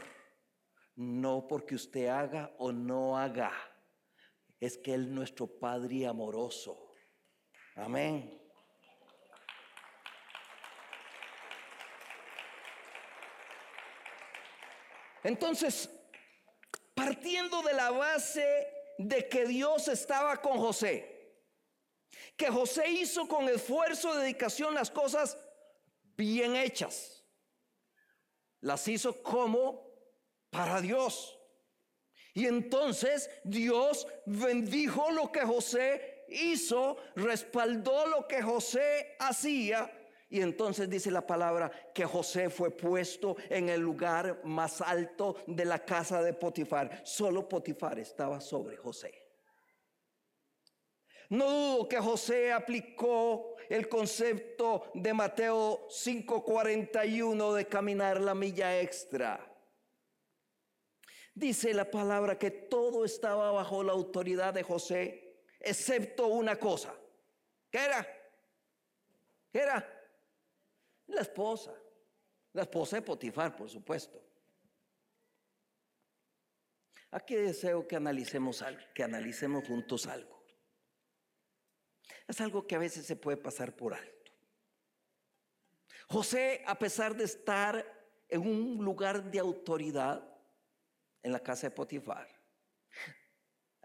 no 0.95 1.47
porque 1.47 1.75
usted 1.75 2.07
haga 2.07 2.53
o 2.57 2.71
no 2.71 3.17
haga. 3.17 3.51
Es 4.59 4.77
que 4.77 4.93
Él 4.93 5.03
es 5.03 5.09
nuestro 5.09 5.47
Padre 5.47 6.07
amoroso. 6.07 6.91
Amén. 7.75 8.37
Entonces, 15.23 15.89
partiendo 16.95 17.61
de 17.61 17.73
la 17.73 17.91
base 17.91 18.67
de 18.99 19.29
que 19.29 19.45
Dios 19.45 19.87
estaba 19.87 20.41
con 20.41 20.57
José. 20.59 21.33
Que 22.35 22.49
José 22.49 22.89
hizo 22.89 23.27
con 23.29 23.47
esfuerzo 23.47 24.13
y 24.13 24.23
dedicación 24.23 24.75
las 24.75 24.91
cosas 24.91 25.37
bien 26.17 26.57
hechas. 26.57 27.23
Las 28.59 28.85
hizo 28.89 29.23
como 29.23 29.89
para 30.49 30.81
Dios. 30.81 31.39
Y 32.33 32.45
entonces 32.45 33.29
Dios 33.45 34.05
bendijo 34.25 35.09
lo 35.11 35.31
que 35.31 35.41
José 35.41 36.25
hizo, 36.27 36.97
respaldó 37.15 38.05
lo 38.05 38.27
que 38.27 38.41
José 38.41 39.15
hacía 39.17 39.89
y 40.29 40.41
entonces 40.41 40.87
dice 40.87 41.09
la 41.09 41.25
palabra 41.25 41.71
que 41.93 42.05
José 42.05 42.51
fue 42.51 42.69
puesto 42.69 43.35
en 43.49 43.67
el 43.69 43.81
lugar 43.81 44.41
más 44.43 44.79
alto 44.79 45.37
de 45.47 45.65
la 45.65 45.83
casa 45.83 46.21
de 46.21 46.33
Potifar. 46.33 47.01
Solo 47.03 47.49
Potifar 47.49 47.97
estaba 47.97 48.39
sobre 48.39 48.77
José. 48.77 49.27
No 51.29 51.49
dudo 51.49 51.87
que 51.87 51.97
José 51.99 52.51
aplicó 52.51 53.55
el 53.69 53.89
concepto 53.89 54.91
de 54.93 55.13
Mateo 55.13 55.87
5:41 55.89 57.53
de 57.53 57.65
caminar 57.67 58.21
la 58.21 58.35
milla 58.35 58.79
extra. 58.79 59.45
Dice 61.33 61.73
la 61.73 61.89
palabra 61.89 62.37
que 62.37 62.51
todo 62.51 63.03
estaba 63.03 63.51
bajo 63.51 63.83
la 63.83 63.93
autoridad 63.93 64.53
de 64.53 64.63
José, 64.63 65.37
excepto 65.59 66.27
una 66.27 66.55
cosa. 66.57 66.93
¿Qué 67.71 67.79
era? 67.79 68.07
¿Qué 69.51 69.59
era? 69.59 69.98
La 71.09 71.21
esposa, 71.21 71.73
la 72.53 72.63
esposa 72.63 72.97
de 72.97 73.01
Potifar, 73.01 73.55
por 73.55 73.69
supuesto. 73.69 74.21
Aquí 77.11 77.35
deseo 77.35 77.87
que 77.87 77.95
analicemos 77.95 78.61
algo, 78.61 78.81
que 78.93 79.03
analicemos 79.03 79.67
juntos 79.67 80.05
algo. 80.07 80.43
Es 82.27 82.39
algo 82.41 82.65
que 82.67 82.75
a 82.75 82.79
veces 82.79 83.05
se 83.05 83.15
puede 83.15 83.37
pasar 83.37 83.75
por 83.75 83.93
alto. 83.93 84.31
José, 86.07 86.63
a 86.65 86.77
pesar 86.77 87.15
de 87.15 87.23
estar 87.23 87.85
en 88.27 88.41
un 88.41 88.83
lugar 88.83 89.31
de 89.31 89.39
autoridad, 89.39 90.23
en 91.23 91.31
la 91.31 91.39
casa 91.39 91.67
de 91.67 91.75
Potifar. 91.75 92.27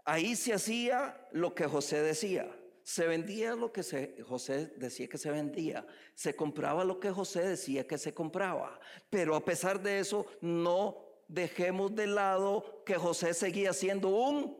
Ahí 0.05 0.35
se 0.35 0.53
hacía 0.53 1.27
lo 1.31 1.53
que 1.53 1.65
José 1.65 2.01
decía. 2.01 2.47
Se 2.85 3.07
vendía 3.07 3.55
lo 3.55 3.73
que 3.73 3.81
José 4.27 4.67
decía 4.77 5.07
que 5.07 5.17
se 5.17 5.31
vendía. 5.31 5.87
Se 6.13 6.35
compraba 6.35 6.83
lo 6.83 6.99
que 6.99 7.09
José 7.09 7.41
decía 7.41 7.87
que 7.87 7.97
se 7.97 8.13
compraba. 8.13 8.79
Pero 9.09 9.35
a 9.35 9.43
pesar 9.43 9.81
de 9.81 9.97
eso, 9.97 10.27
no 10.39 11.03
dejemos 11.27 11.95
de 11.95 12.05
lado 12.05 12.83
que 12.85 12.93
José 12.93 13.33
seguía 13.33 13.73
siendo 13.73 14.09
un 14.09 14.55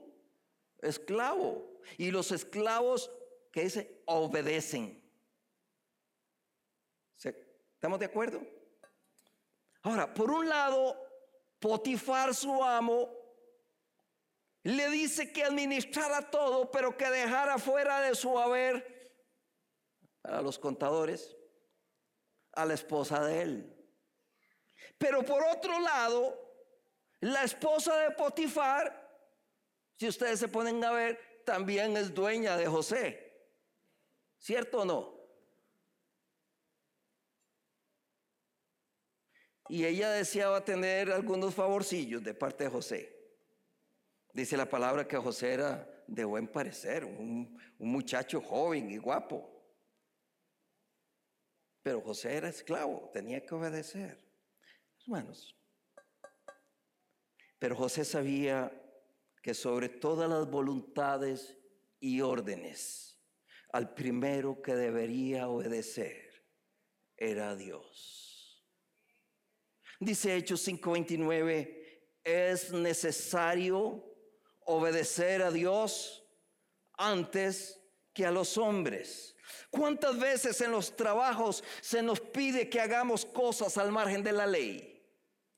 esclavo. 0.82 1.80
Y 2.00 2.10
los 2.10 2.32
esclavos, 2.32 3.12
que 3.52 3.66
dice, 3.66 4.02
obedecen. 4.06 5.04
¿Estamos 7.76 8.00
de 8.00 8.06
acuerdo? 8.06 8.42
Ahora, 9.84 10.12
por 10.12 10.32
un 10.32 10.50
lado, 10.50 11.00
Potifar, 11.60 12.34
su 12.34 12.64
amo, 12.64 13.08
le 14.66 14.90
dice 14.90 15.32
que 15.32 15.44
administrara 15.44 16.32
todo, 16.32 16.72
pero 16.72 16.98
que 16.98 17.08
dejara 17.08 17.60
fuera 17.60 18.02
de 18.02 18.16
su 18.16 18.40
haber 18.40 19.14
a 20.24 20.42
los 20.42 20.58
contadores, 20.58 21.36
a 22.54 22.66
la 22.66 22.74
esposa 22.74 23.24
de 23.24 23.42
él. 23.44 23.88
Pero 24.98 25.24
por 25.24 25.44
otro 25.44 25.80
lado, 25.80 26.36
la 27.20 27.44
esposa 27.44 27.96
de 27.98 28.12
Potifar, 28.16 29.08
si 29.98 30.08
ustedes 30.08 30.40
se 30.40 30.48
ponen 30.48 30.84
a 30.84 30.92
ver, 30.92 31.44
también 31.46 31.96
es 31.96 32.12
dueña 32.12 32.58
de 32.58 32.66
José. 32.66 33.50
¿Cierto 34.40 34.80
o 34.80 34.86
no? 34.86 35.16
Y 39.70 39.86
ella 39.86 40.10
deseaba 40.10 40.66
tener 40.66 41.12
algunos 41.12 41.54
favorcillos 41.54 42.24
de 42.24 42.34
parte 42.34 42.64
de 42.64 42.72
José. 42.72 43.15
Dice 44.36 44.58
la 44.58 44.70
palabra 44.70 45.08
que 45.08 45.16
José 45.16 45.54
era 45.54 46.04
de 46.08 46.26
buen 46.26 46.50
parecer, 46.50 47.06
un, 47.06 47.58
muchacho 47.80 48.42
joven 48.42 48.92
y 48.92 48.98
guapo. 48.98 49.50
Pero 51.82 52.02
José 52.02 52.36
era 52.36 52.50
esclavo, 52.50 53.10
tenía 53.14 53.46
que 53.46 53.56
obedecer. 53.56 54.30
Hermanos, 55.00 55.56
pero 57.58 57.78
José 57.78 58.04
sabía 58.04 58.74
que 59.42 59.54
sobre 59.54 59.88
todas 59.88 60.30
las 60.30 60.52
voluntades 60.52 61.58
y 62.02 62.20
órdenes, 62.20 63.18
al 63.72 63.94
primero 63.94 64.62
que 64.62 64.76
debería 64.76 65.48
obedecer 65.48 66.46
era 67.16 67.56
Dios. 67.56 68.68
Dice 70.02 70.36
Hechos 70.36 70.68
5:29, 70.68 72.12
es 72.26 72.74
necesario 72.74 74.12
obedecer 74.66 75.42
a 75.42 75.52
Dios 75.52 76.24
antes 76.98 77.80
que 78.14 78.26
a 78.26 78.32
los 78.32 78.58
hombres. 78.58 79.36
¿Cuántas 79.70 80.18
veces 80.18 80.60
en 80.62 80.72
los 80.72 80.96
trabajos 80.96 81.64
se 81.82 82.02
nos 82.02 82.20
pide 82.20 82.70
que 82.70 82.80
hagamos 82.80 83.26
cosas 83.26 83.78
al 83.78 83.92
margen 83.92 84.24
de 84.24 84.32
la 84.32 84.46
ley? 84.46 84.92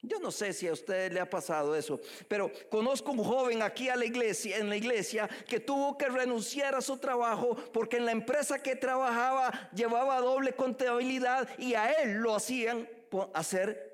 Yo 0.02 0.20
no 0.20 0.32
sé 0.32 0.54
si 0.54 0.67
a 0.67 0.74
usted 0.74 1.12
le 1.12 1.20
ha 1.20 1.30
pasado 1.30 1.76
eso, 1.76 2.00
pero 2.28 2.52
conozco 2.70 3.12
un 3.12 3.24
joven 3.24 3.62
aquí 3.62 3.89
a 3.89 3.96
la 3.96 4.06
iglesia, 4.06 4.58
en 4.58 4.70
la 4.70 4.78
iglesia, 4.78 5.28
que 5.48 5.60
tuvo 5.60 5.98
que 5.98 6.08
renunciar 6.08 6.76
a 6.76 6.82
su 6.82 6.98
trabajo 6.98 7.56
porque 7.74 7.98
en 7.98 8.06
la 8.06 8.12
empresa 8.12 8.62
que 8.62 8.76
trabajaba 8.76 9.70
llevaba 9.74 10.22
doble 10.22 10.54
contabilidad 10.54 11.50
y 11.58 11.74
a 11.74 11.91
él 11.91 12.13
lo 12.13 12.36
hacían 12.36 12.88
hacer 13.34 13.88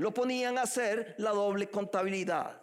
lo 0.00 0.14
ponían 0.14 0.56
a 0.56 0.62
hacer 0.62 1.14
la 1.18 1.30
doble 1.30 1.68
contabilidad. 1.68 2.59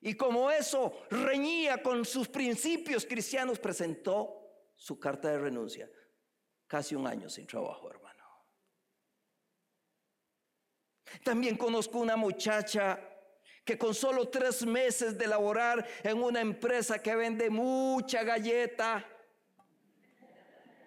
Y 0.00 0.14
como 0.14 0.50
eso 0.50 1.02
reñía 1.10 1.82
con 1.82 2.04
sus 2.04 2.28
principios 2.28 3.04
cristianos, 3.04 3.58
presentó 3.58 4.40
su 4.74 4.98
carta 4.98 5.28
de 5.28 5.38
renuncia. 5.38 5.90
Casi 6.66 6.94
un 6.94 7.06
año 7.06 7.28
sin 7.28 7.46
trabajo, 7.46 7.90
hermano. 7.90 8.24
También 11.22 11.56
conozco 11.56 11.98
una 11.98 12.16
muchacha 12.16 12.98
que 13.64 13.76
con 13.76 13.94
solo 13.94 14.28
tres 14.28 14.64
meses 14.64 15.18
de 15.18 15.26
laborar 15.26 15.86
en 16.02 16.22
una 16.22 16.40
empresa 16.40 17.02
que 17.02 17.14
vende 17.14 17.50
mucha 17.50 18.22
galleta, 18.22 19.06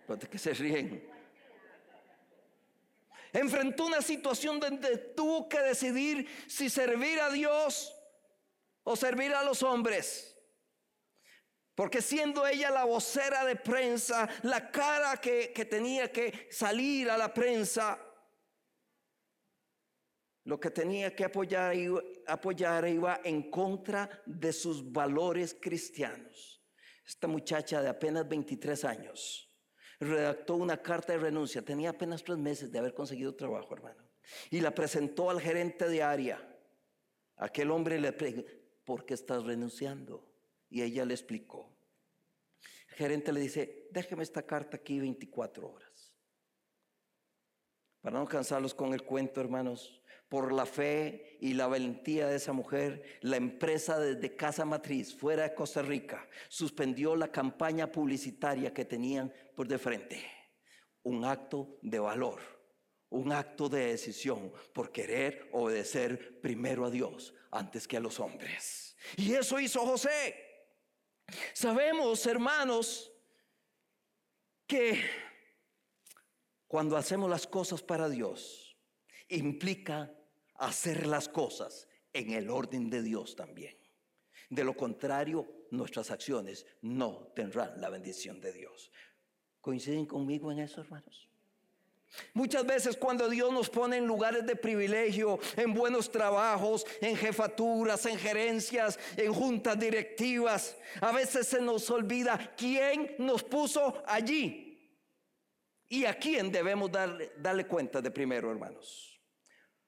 ¿de 0.08 0.28
qué 0.28 0.38
se 0.38 0.54
ríen? 0.54 1.14
enfrentó 3.34 3.88
una 3.88 4.02
situación 4.02 4.60
donde 4.60 4.98
tuvo 4.98 5.50
que 5.50 5.60
decidir 5.60 6.28
si 6.48 6.70
servir 6.70 7.20
a 7.20 7.32
Dios 7.32 7.94
o 8.84 8.96
servir 8.96 9.34
a 9.34 9.44
los 9.44 9.64
hombres. 9.64 10.34
Porque 11.76 12.02
siendo 12.02 12.46
ella 12.46 12.70
la 12.70 12.86
vocera 12.86 13.46
de 13.46 13.56
prensa, 13.56 14.30
la 14.44 14.70
cara 14.70 15.18
que, 15.18 15.48
tenía 15.70 16.12
que 16.12 16.48
salir 16.52 17.10
a 17.10 17.18
la 17.18 17.34
prensa, 17.34 18.00
lo 20.44 20.60
que 20.60 20.70
tenía 20.70 21.16
que 21.16 21.24
apoyar, 21.24 21.76
iba 22.88 23.22
en 23.24 23.50
contra 23.50 24.22
de 24.26 24.54
sus 24.54 24.92
valores 24.92 25.58
cristianos. 25.60 26.62
Esta 27.08 27.28
muchacha 27.28 27.82
de 27.82 27.90
apenas 27.90 28.28
23 28.28 28.86
años 28.86 29.50
redactó 30.00 30.56
una 30.56 30.82
carta 30.82 31.14
de 31.14 31.20
renuncia. 31.20 31.64
Tenía 31.64 31.90
apenas 31.90 32.24
tres 32.24 32.38
meses 32.38 32.72
de 32.72 32.80
haber 32.80 32.94
conseguido 32.94 33.36
trabajo, 33.36 33.74
hermano. 33.74 34.04
Y 34.52 34.62
la 34.62 34.72
presentó 34.72 35.30
al 35.30 35.42
gerente 35.42 35.88
de 35.90 36.04
área. 36.04 36.50
Aquel 37.38 37.72
hombre 37.72 38.00
le 38.00 38.10
¿por 38.86 39.06
qué 39.06 39.14
estás 39.14 39.44
renunciando? 39.44 40.28
Y 40.70 40.82
ella 40.82 41.06
le 41.06 41.14
explicó. 41.14 41.70
Gerente 42.90 43.32
le 43.32 43.40
dice, 43.40 43.88
déjeme 43.92 44.24
esta 44.24 44.44
carta 44.44 44.78
aquí 44.78 45.00
24 45.00 45.68
horas. 45.68 46.14
Para 48.02 48.20
no 48.20 48.26
cansarlos 48.26 48.74
con 48.74 48.94
el 48.94 49.04
cuento, 49.04 49.40
hermanos, 49.40 50.02
por 50.28 50.52
la 50.52 50.66
fe 50.66 51.38
y 51.42 51.54
la 51.54 51.68
valentía 51.68 52.28
de 52.28 52.36
esa 52.36 52.54
mujer, 52.54 53.20
la 53.22 53.38
empresa 53.38 54.00
desde 54.00 54.36
Casa 54.36 54.66
Matriz, 54.66 55.16
fuera 55.16 55.44
de 55.44 55.54
Costa 55.54 55.82
Rica, 55.82 56.28
suspendió 56.50 57.16
la 57.16 57.32
campaña 57.32 57.92
publicitaria 57.92 58.74
que 58.74 58.84
tenían 58.84 59.32
por 59.56 59.68
de 59.68 59.78
frente. 59.78 60.24
Un 61.04 61.24
acto 61.24 61.78
de 61.82 62.00
valor, 62.00 62.40
un 63.14 63.32
acto 63.32 63.70
de 63.70 63.88
decisión 63.88 64.52
por 64.74 64.92
querer 64.92 65.48
obedecer 65.52 66.42
primero 66.42 66.86
a 66.86 66.90
Dios 66.90 67.34
antes 67.52 67.88
que 67.88 67.98
a 67.98 68.00
los 68.00 68.20
hombres. 68.20 68.96
Y 69.18 69.34
eso 69.34 69.60
hizo 69.60 69.86
José. 69.86 70.36
Sabemos, 71.54 72.26
hermanos, 72.26 73.12
que 74.66 75.00
cuando 76.68 76.98
hacemos 76.98 77.30
las 77.30 77.46
cosas 77.46 77.84
para 77.84 78.10
Dios, 78.10 78.76
implica 79.30 80.12
hacer 80.56 81.06
las 81.06 81.30
cosas 81.30 81.88
en 82.14 82.32
el 82.32 82.50
orden 82.50 82.90
de 82.90 83.04
Dios 83.04 83.36
también. 83.36 83.78
De 84.50 84.64
lo 84.64 84.76
contrario, 84.76 85.68
nuestras 85.70 86.10
acciones 86.10 86.66
no 86.82 87.32
tendrán 87.36 87.80
la 87.80 87.90
bendición 87.90 88.42
de 88.42 88.54
Dios. 88.54 88.92
¿Coinciden 89.62 90.08
conmigo 90.08 90.52
en 90.52 90.60
eso, 90.60 90.82
hermanos? 90.82 91.30
Muchas 92.34 92.66
veces 92.66 92.98
cuando 92.98 93.30
Dios 93.30 93.52
nos 93.52 93.70
pone 93.70 93.98
en 93.98 94.06
lugares 94.06 94.46
de 94.46 94.56
privilegio, 94.56 95.40
en 95.56 95.74
buenos 95.74 96.12
trabajos, 96.12 96.86
en 97.02 97.16
jefaturas, 97.16 98.06
en 98.06 98.18
gerencias, 98.18 99.00
en 99.18 99.34
juntas 99.34 99.80
directivas, 99.80 100.76
a 101.02 101.12
veces 101.12 101.48
se 101.48 101.62
nos 101.62 101.90
olvida 101.90 102.54
quién 102.56 103.16
nos 103.18 103.44
puso 103.44 104.04
allí 104.06 104.74
y 105.88 106.06
a 106.06 106.18
quién 106.18 106.52
debemos 106.52 106.92
darle, 106.92 107.32
darle 107.38 107.66
cuenta 107.66 108.02
de 108.02 108.12
primero, 108.12 108.52
hermanos. 108.52 109.20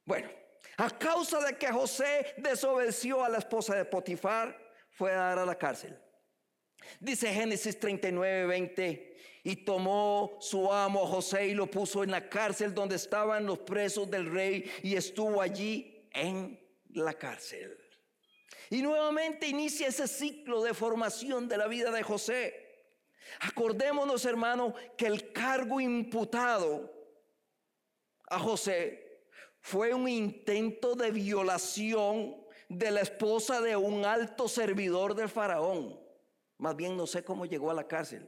Bueno, 0.03 0.29
a 0.77 0.89
causa 0.89 1.39
de 1.41 1.57
que 1.57 1.67
José 1.67 2.33
desobedeció 2.38 3.23
a 3.23 3.29
la 3.29 3.38
esposa 3.38 3.75
de 3.75 3.85
Potifar, 3.85 4.65
fue 4.89 5.11
a 5.11 5.15
dar 5.15 5.39
a 5.39 5.45
la 5.45 5.57
cárcel. 5.57 5.97
Dice 6.99 7.33
Génesis 7.33 7.79
39, 7.79 8.45
20, 8.45 9.17
y 9.45 9.58
tomó 9.58 10.38
su 10.41 10.73
amo 10.73 11.05
José 11.05 11.45
y 11.45 11.53
lo 11.53 11.67
puso 11.67 12.03
en 12.03 12.10
la 12.10 12.27
cárcel 12.27 12.73
donde 12.73 12.95
estaban 12.95 13.45
los 13.45 13.60
presos 13.60 14.10
del 14.10 14.31
rey 14.31 14.69
y 14.81 14.95
estuvo 14.95 15.39
allí 15.39 16.10
en 16.13 16.60
la 16.89 17.13
cárcel. 17.13 17.77
Y 18.71 18.81
nuevamente 18.81 19.47
inicia 19.47 19.88
ese 19.88 20.08
ciclo 20.08 20.63
de 20.63 20.73
formación 20.73 21.47
de 21.47 21.58
la 21.58 21.67
vida 21.67 21.91
de 21.91 22.01
José. 22.01 22.55
Acordémonos, 23.39 24.25
hermano, 24.25 24.73
que 24.97 25.05
el 25.05 25.31
cargo 25.31 25.79
imputado 25.79 26.91
a 28.27 28.39
José 28.39 29.27
fue 29.60 29.93
un 29.93 30.08
intento 30.08 30.95
de 30.95 31.12
violación 31.12 32.36
de 32.67 32.89
la 32.89 33.01
esposa 33.01 33.62
de 33.62 33.75
un 33.75 34.05
alto 34.05 34.47
servidor 34.47 35.13
del 35.13 35.29
faraón. 35.29 35.99
Más 36.58 36.75
bien 36.75 36.97
no 36.97 37.05
sé 37.05 37.23
cómo 37.23 37.45
llegó 37.45 37.69
a 37.69 37.75
la 37.75 37.88
cárcel. 37.88 38.27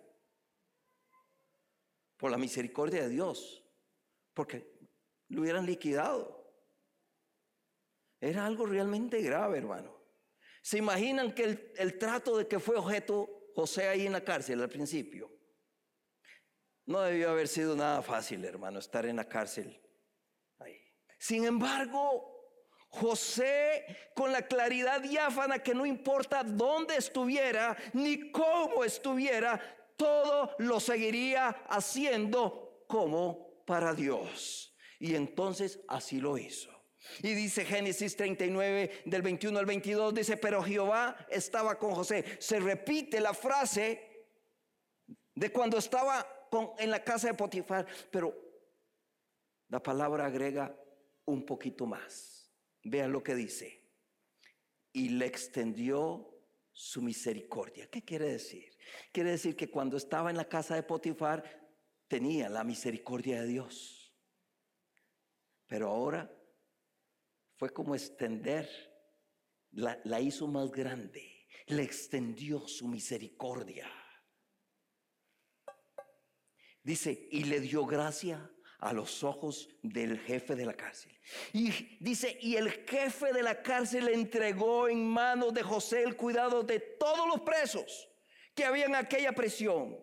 Por 2.18 2.32
la 2.32 2.38
misericordia 2.38 3.04
de 3.04 3.10
Dios. 3.10 3.64
Porque 4.34 4.78
lo 5.30 5.42
hubieran 5.42 5.66
liquidado. 5.66 6.38
Era 8.20 8.46
algo 8.46 8.66
realmente 8.66 9.22
grave, 9.22 9.60
hermano. 9.60 9.96
¿Se 10.62 10.78
imaginan 10.78 11.34
que 11.34 11.44
el, 11.44 11.74
el 11.78 11.98
trato 11.98 12.38
de 12.38 12.48
que 12.48 12.60
fue 12.60 12.76
objeto 12.76 13.52
José 13.56 13.88
ahí 13.88 14.06
en 14.06 14.14
la 14.14 14.24
cárcel 14.24 14.62
al 14.62 14.70
principio? 14.70 15.32
No 16.86 17.02
debió 17.02 17.30
haber 17.32 17.48
sido 17.48 17.76
nada 17.76 18.02
fácil, 18.02 18.44
hermano, 18.46 18.80
estar 18.80 19.06
en 19.06 19.18
la 19.18 19.28
cárcel 19.28 19.82
ahí. 20.60 20.80
Sin 21.20 21.46
embargo, 21.46 22.38
José, 22.90 23.86
con 24.16 24.32
la 24.32 24.48
claridad 24.48 25.02
diáfana 25.02 25.60
que 25.60 25.76
no 25.76 25.86
importa 25.86 26.44
dónde 26.44 26.96
estuviera 26.96 27.78
ni 27.94 28.32
cómo 28.32 28.84
estuviera, 28.84 29.60
todo 29.98 30.56
lo 30.60 30.80
seguiría 30.80 31.50
haciendo 31.68 32.86
como 32.88 33.64
para 33.66 33.94
Dios. 33.94 34.76
Y 35.00 35.16
entonces 35.16 35.82
así 35.88 36.20
lo 36.22 36.38
hizo. 36.38 36.72
Y 37.22 37.34
dice 37.34 37.66
Génesis 37.66 38.16
39 38.16 39.04
del 39.06 39.22
21 39.22 39.60
al 39.60 39.66
22, 39.66 40.14
dice, 40.14 40.38
pero 40.38 40.62
Jehová 40.64 41.16
estaba 41.30 41.78
con 41.78 41.94
José. 41.94 42.24
Se 42.40 42.60
repite 42.60 43.20
la 43.20 43.34
frase 43.34 44.26
de 45.36 45.52
cuando 45.52 45.78
estaba 45.78 46.26
en 46.80 46.92
la 46.92 47.04
casa 47.04 47.28
de 47.28 47.34
Potifar, 47.34 47.86
pero 48.12 48.36
la 49.70 49.82
palabra 49.82 50.26
agrega 50.26 50.76
un 51.26 51.46
poquito 51.46 51.86
más. 51.86 52.52
Vean 52.84 53.12
lo 53.12 53.24
que 53.24 53.36
dice. 53.36 53.84
Y 54.94 55.10
le 55.10 55.26
extendió 55.26 56.34
su 56.72 57.02
misericordia. 57.02 57.90
¿Qué 57.90 58.04
quiere 58.04 58.30
decir? 58.30 58.77
Quiere 59.12 59.32
decir 59.32 59.56
que 59.56 59.70
cuando 59.70 59.98
estaba 59.98 60.30
en 60.30 60.38
la 60.38 60.48
casa 60.48 60.76
de 60.76 60.84
Potifar 60.84 61.44
tenía 62.08 62.50
la 62.50 62.64
misericordia 62.64 63.42
de 63.42 63.48
Dios. 63.48 64.14
Pero 65.68 65.90
ahora 65.90 66.32
fue 67.56 67.72
como 67.72 67.96
extender, 67.96 68.70
la, 69.72 70.22
hizo 70.22 70.48
más 70.48 70.72
grande, 70.72 71.48
le 71.68 71.84
extendió 71.84 72.68
su 72.68 72.88
misericordia. 72.88 73.92
Dice, 76.84 77.28
y 77.32 77.44
le 77.44 77.60
dio 77.60 77.86
gracia 77.86 78.50
a 78.80 78.94
los 78.94 79.24
ojos 79.24 79.68
del 79.82 80.20
jefe 80.20 80.56
de 80.56 80.66
la 80.66 80.74
cárcel. 80.74 81.12
Y 81.52 81.98
dice, 82.00 82.38
y 82.42 82.56
el 82.56 82.72
jefe 82.72 83.34
de 83.34 83.44
la 83.44 83.62
cárcel 83.62 84.08
entregó 84.08 84.88
en 84.88 85.06
manos 85.06 85.54
de 85.54 85.64
José 85.64 86.04
el 86.04 86.16
cuidado 86.16 86.64
de 86.64 86.80
todos 86.80 87.28
los 87.28 87.42
presos 87.42 88.08
que 88.58 88.66
había 88.66 88.86
en 88.86 88.96
aquella 88.96 89.34
prisión. 89.34 89.96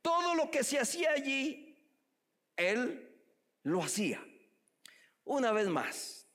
Todo 0.00 0.34
lo 0.34 0.50
que 0.50 0.64
se 0.64 0.78
hacía 0.78 1.12
allí, 1.12 1.78
él 2.56 3.14
lo 3.62 3.82
hacía. 3.82 4.24
Una 5.24 5.52
vez 5.52 5.68
más, 5.68 6.26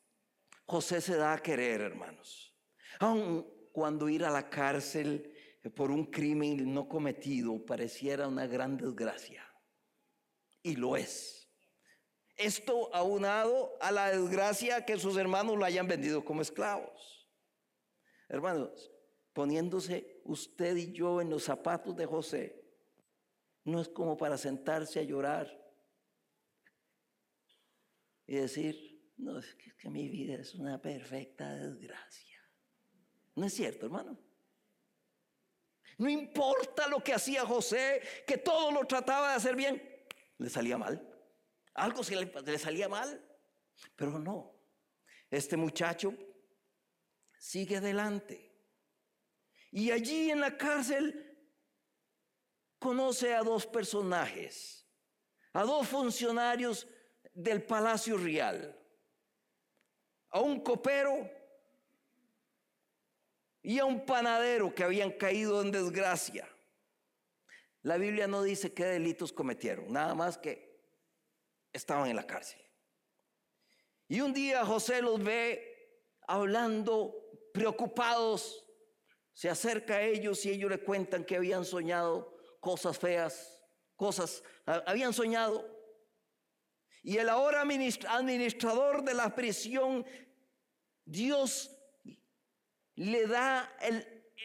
José 0.67 1.01
se 1.01 1.15
da 1.17 1.33
a 1.33 1.41
querer, 1.41 1.81
hermanos. 1.81 2.55
Aun 2.99 3.51
cuando 3.71 4.07
ir 4.07 4.23
a 4.23 4.29
la 4.29 4.51
cárcel 4.51 5.33
por 5.75 5.89
un 5.89 6.05
crimen 6.05 6.71
no 6.71 6.87
cometido 6.87 7.65
pareciera 7.65 8.27
una 8.27 8.45
gran 8.45 8.77
desgracia 8.77 9.43
y 10.61 10.75
lo 10.75 10.95
es. 10.95 11.49
Esto 12.35 12.93
aunado 12.93 13.75
a 13.81 13.91
la 13.91 14.11
desgracia 14.11 14.85
que 14.85 14.99
sus 14.99 15.17
hermanos 15.17 15.57
lo 15.57 15.65
hayan 15.65 15.87
vendido 15.87 16.23
como 16.23 16.43
esclavos. 16.43 17.27
Hermanos, 18.29 18.92
poniéndose 19.33 20.21
usted 20.25 20.75
y 20.77 20.93
yo 20.93 21.19
en 21.19 21.29
los 21.29 21.43
zapatos 21.43 21.95
de 21.95 22.05
José, 22.05 22.63
no 23.65 23.81
es 23.81 23.89
como 23.89 24.15
para 24.15 24.37
sentarse 24.37 24.99
a 24.99 25.03
llorar 25.03 25.63
y 28.25 28.35
decir, 28.35 29.11
no, 29.17 29.39
es 29.39 29.55
que, 29.55 29.89
mi 29.89 30.07
vida 30.07 30.35
es 30.35 30.55
una 30.55 30.81
perfecta 30.81 31.55
desgracia. 31.55 32.39
No 33.35 33.45
es 33.45 33.53
cierto, 33.53 33.85
hermano. 33.85 34.17
No 35.97 36.09
importa 36.09 36.87
lo 36.87 37.03
que 37.03 37.13
hacía 37.13 37.45
José, 37.45 38.01
que 38.25 38.37
todo 38.37 38.71
lo 38.71 38.85
trataba 38.85 39.31
de 39.31 39.35
hacer 39.35 39.55
bien, 39.55 39.81
le 40.37 40.49
salía 40.49 40.77
mal. 40.77 41.05
Algo 41.73 42.03
se 42.03 42.15
le, 42.15 42.57
salía 42.57 42.87
mal. 42.87 43.23
Pero 43.95 44.19
no. 44.19 44.55
Este 45.29 45.57
muchacho 45.57 46.13
sigue 47.37 47.77
adelante. 47.77 48.52
Y 49.75 49.89
allí 49.89 50.29
en 50.29 50.39
la 50.39 50.55
cárcel 50.55 51.35
conoce 52.77 53.33
a 53.33 53.41
dos 53.41 53.65
personajes, 53.65 54.87
a 55.51 55.63
dos 55.63 55.87
funcionarios 55.87 56.87
del 57.33 57.63
Palacio 57.63 58.15
Real, 58.15 58.79
a 60.29 60.41
un 60.41 60.61
copero 60.61 61.27
y 63.63 63.79
a 63.79 63.85
un 63.85 64.05
panadero 64.05 64.75
que 64.75 64.83
habían 64.83 65.11
caído 65.11 65.59
en 65.63 65.71
desgracia. 65.71 66.47
La 67.81 67.97
Biblia 67.97 68.27
no 68.27 68.43
dice 68.43 68.75
qué 68.75 68.85
delitos 68.85 69.33
cometieron, 69.33 69.91
nada 69.91 70.13
más 70.13 70.37
que 70.37 70.85
estaban 71.73 72.07
en 72.11 72.15
la 72.15 72.27
cárcel. 72.27 72.61
Y 74.07 74.21
un 74.21 74.33
día 74.33 74.63
José 74.67 75.01
los 75.01 75.23
ve 75.23 76.05
hablando, 76.27 77.15
preocupados, 77.51 78.62
se 79.33 79.49
acerca 79.49 79.95
a 79.95 80.01
ellos 80.03 80.45
y 80.45 80.51
ellos 80.51 80.69
le 80.69 80.79
cuentan 80.79 81.25
que 81.25 81.35
habían 81.35 81.65
soñado 81.65 82.33
cosas 82.59 82.97
feas, 82.97 83.61
cosas, 83.95 84.43
habían 84.65 85.13
soñado. 85.13 85.69
Y 87.01 87.17
el 87.17 87.29
ahora 87.29 87.61
administrador 87.61 89.03
de 89.03 89.13
la 89.13 89.35
prisión, 89.35 90.05
Dios 91.03 91.75
le 92.95 93.27
da 93.27 93.75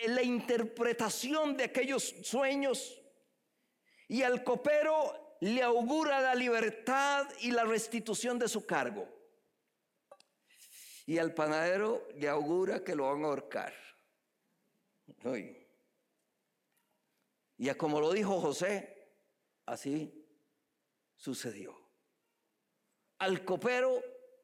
la 0.06 0.22
interpretación 0.22 1.56
de 1.56 1.64
aquellos 1.64 2.14
sueños 2.22 3.00
y 4.08 4.22
al 4.22 4.42
copero 4.42 5.36
le 5.40 5.62
augura 5.62 6.20
la 6.20 6.34
libertad 6.34 7.28
y 7.40 7.50
la 7.50 7.64
restitución 7.64 8.38
de 8.38 8.48
su 8.48 8.66
cargo. 8.66 9.06
Y 11.06 11.18
al 11.18 11.32
panadero 11.32 12.08
le 12.16 12.28
augura 12.28 12.82
que 12.82 12.94
lo 12.94 13.04
van 13.04 13.24
a 13.24 13.28
ahorcar. 13.28 13.87
Y 17.56 17.68
como 17.74 18.00
lo 18.00 18.12
dijo 18.12 18.40
José, 18.40 19.10
así 19.66 20.26
sucedió. 21.16 21.76
Al 23.18 23.44
copero 23.44 24.00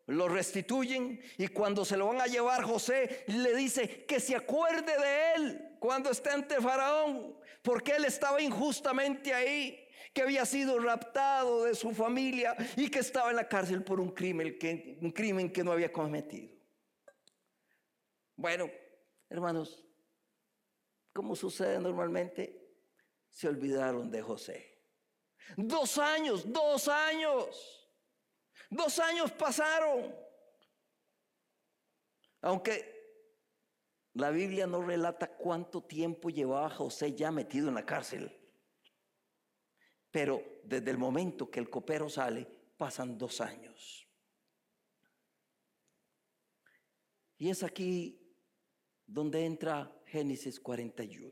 lo 0.06 0.28
restituyen 0.28 1.20
y 1.38 1.48
cuando 1.48 1.84
se 1.84 1.96
lo 1.96 2.08
van 2.08 2.20
a 2.20 2.26
llevar 2.26 2.62
José 2.64 3.24
le 3.28 3.54
dice 3.54 4.04
que 4.04 4.20
se 4.20 4.36
acuerde 4.36 4.98
de 4.98 5.34
él 5.34 5.76
cuando 5.78 6.10
esté 6.10 6.30
ante 6.30 6.60
Faraón, 6.60 7.38
porque 7.62 7.92
él 7.92 8.04
estaba 8.04 8.40
injustamente 8.40 9.32
ahí, 9.32 9.80
que 10.12 10.22
había 10.22 10.46
sido 10.46 10.78
raptado 10.78 11.64
de 11.64 11.74
su 11.74 11.92
familia 11.92 12.56
y 12.76 12.88
que 12.88 13.00
estaba 13.00 13.30
en 13.30 13.36
la 13.36 13.48
cárcel 13.48 13.82
por 13.82 14.00
un 14.00 14.10
crimen 14.10 14.58
que, 14.58 14.98
un 15.00 15.10
crimen 15.10 15.52
que 15.52 15.64
no 15.64 15.72
había 15.72 15.92
cometido. 15.92 16.54
Bueno, 18.36 18.70
hermanos, 19.28 19.83
como 21.14 21.36
sucede 21.36 21.78
normalmente, 21.78 22.60
se 23.30 23.48
olvidaron 23.48 24.10
de 24.10 24.20
José. 24.20 24.82
Dos 25.56 25.96
años, 25.96 26.52
dos 26.52 26.88
años. 26.88 27.88
Dos 28.68 28.98
años 28.98 29.30
pasaron. 29.32 30.14
Aunque 32.40 32.94
la 34.14 34.30
Biblia 34.30 34.66
no 34.66 34.82
relata 34.82 35.36
cuánto 35.36 35.84
tiempo 35.84 36.30
llevaba 36.30 36.68
José 36.68 37.14
ya 37.14 37.30
metido 37.30 37.68
en 37.68 37.76
la 37.76 37.86
cárcel. 37.86 38.36
Pero 40.10 40.42
desde 40.64 40.90
el 40.90 40.98
momento 40.98 41.48
que 41.48 41.60
el 41.60 41.70
copero 41.70 42.10
sale, 42.10 42.46
pasan 42.76 43.16
dos 43.16 43.40
años. 43.40 44.08
Y 47.38 47.50
es 47.50 47.62
aquí 47.62 48.20
donde 49.06 49.44
entra 49.44 49.92
Génesis 50.06 50.60
41. 50.60 51.30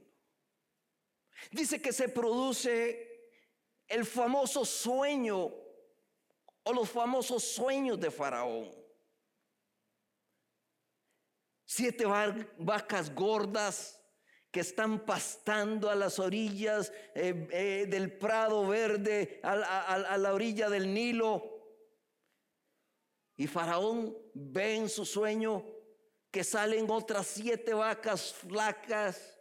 Dice 1.51 1.81
que 1.81 1.93
se 1.93 2.09
produce 2.09 3.31
el 3.89 4.05
famoso 4.05 4.64
sueño 4.64 5.53
o 6.64 6.73
los 6.73 6.89
famosos 6.89 7.43
sueños 7.43 7.99
de 8.01 8.11
Faraón. 8.11 8.70
Siete 11.64 12.05
vacas 12.59 13.14
gordas 13.14 13.99
que 14.51 14.61
están 14.61 15.01
pastando 15.07 15.89
a 15.89 15.95
las 15.95 16.18
orillas 16.18 16.93
eh, 17.14 17.49
eh, 17.51 17.87
del 17.89 18.12
prado 18.18 18.66
verde, 18.66 19.41
a, 19.43 20.18
la 20.18 20.35
orilla 20.35 20.68
del 20.68 20.93
Nilo. 20.93 21.51
Y 23.37 23.47
Faraón 23.47 24.16
ve 24.35 24.77
en 24.77 24.89
su 24.91 25.07
sueño 25.07 25.64
que 26.33 26.43
salen 26.43 26.91
otras 26.91 27.26
siete 27.26 27.74
vacas 27.74 28.33
flacas, 28.33 29.39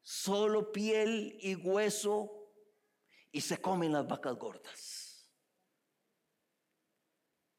solo 0.00 0.70
piel 0.70 1.36
y 1.40 1.56
hueso, 1.56 2.30
y 3.32 3.40
se 3.40 3.60
comen 3.60 3.92
las 3.92 4.06
vacas 4.06 4.36
gordas. 4.36 5.30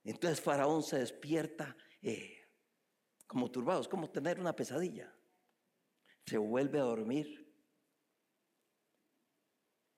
Entonces 0.03 0.41
Faraón 0.41 0.81
se 0.81 0.99
despierta 0.99 1.75
eh, 2.01 2.49
como 3.27 3.51
turbados, 3.51 3.87
como 3.87 4.09
tener 4.09 4.39
una 4.39 4.55
pesadilla. 4.55 5.13
Se 6.25 6.37
vuelve 6.37 6.79
a 6.79 6.83
dormir. 6.83 7.53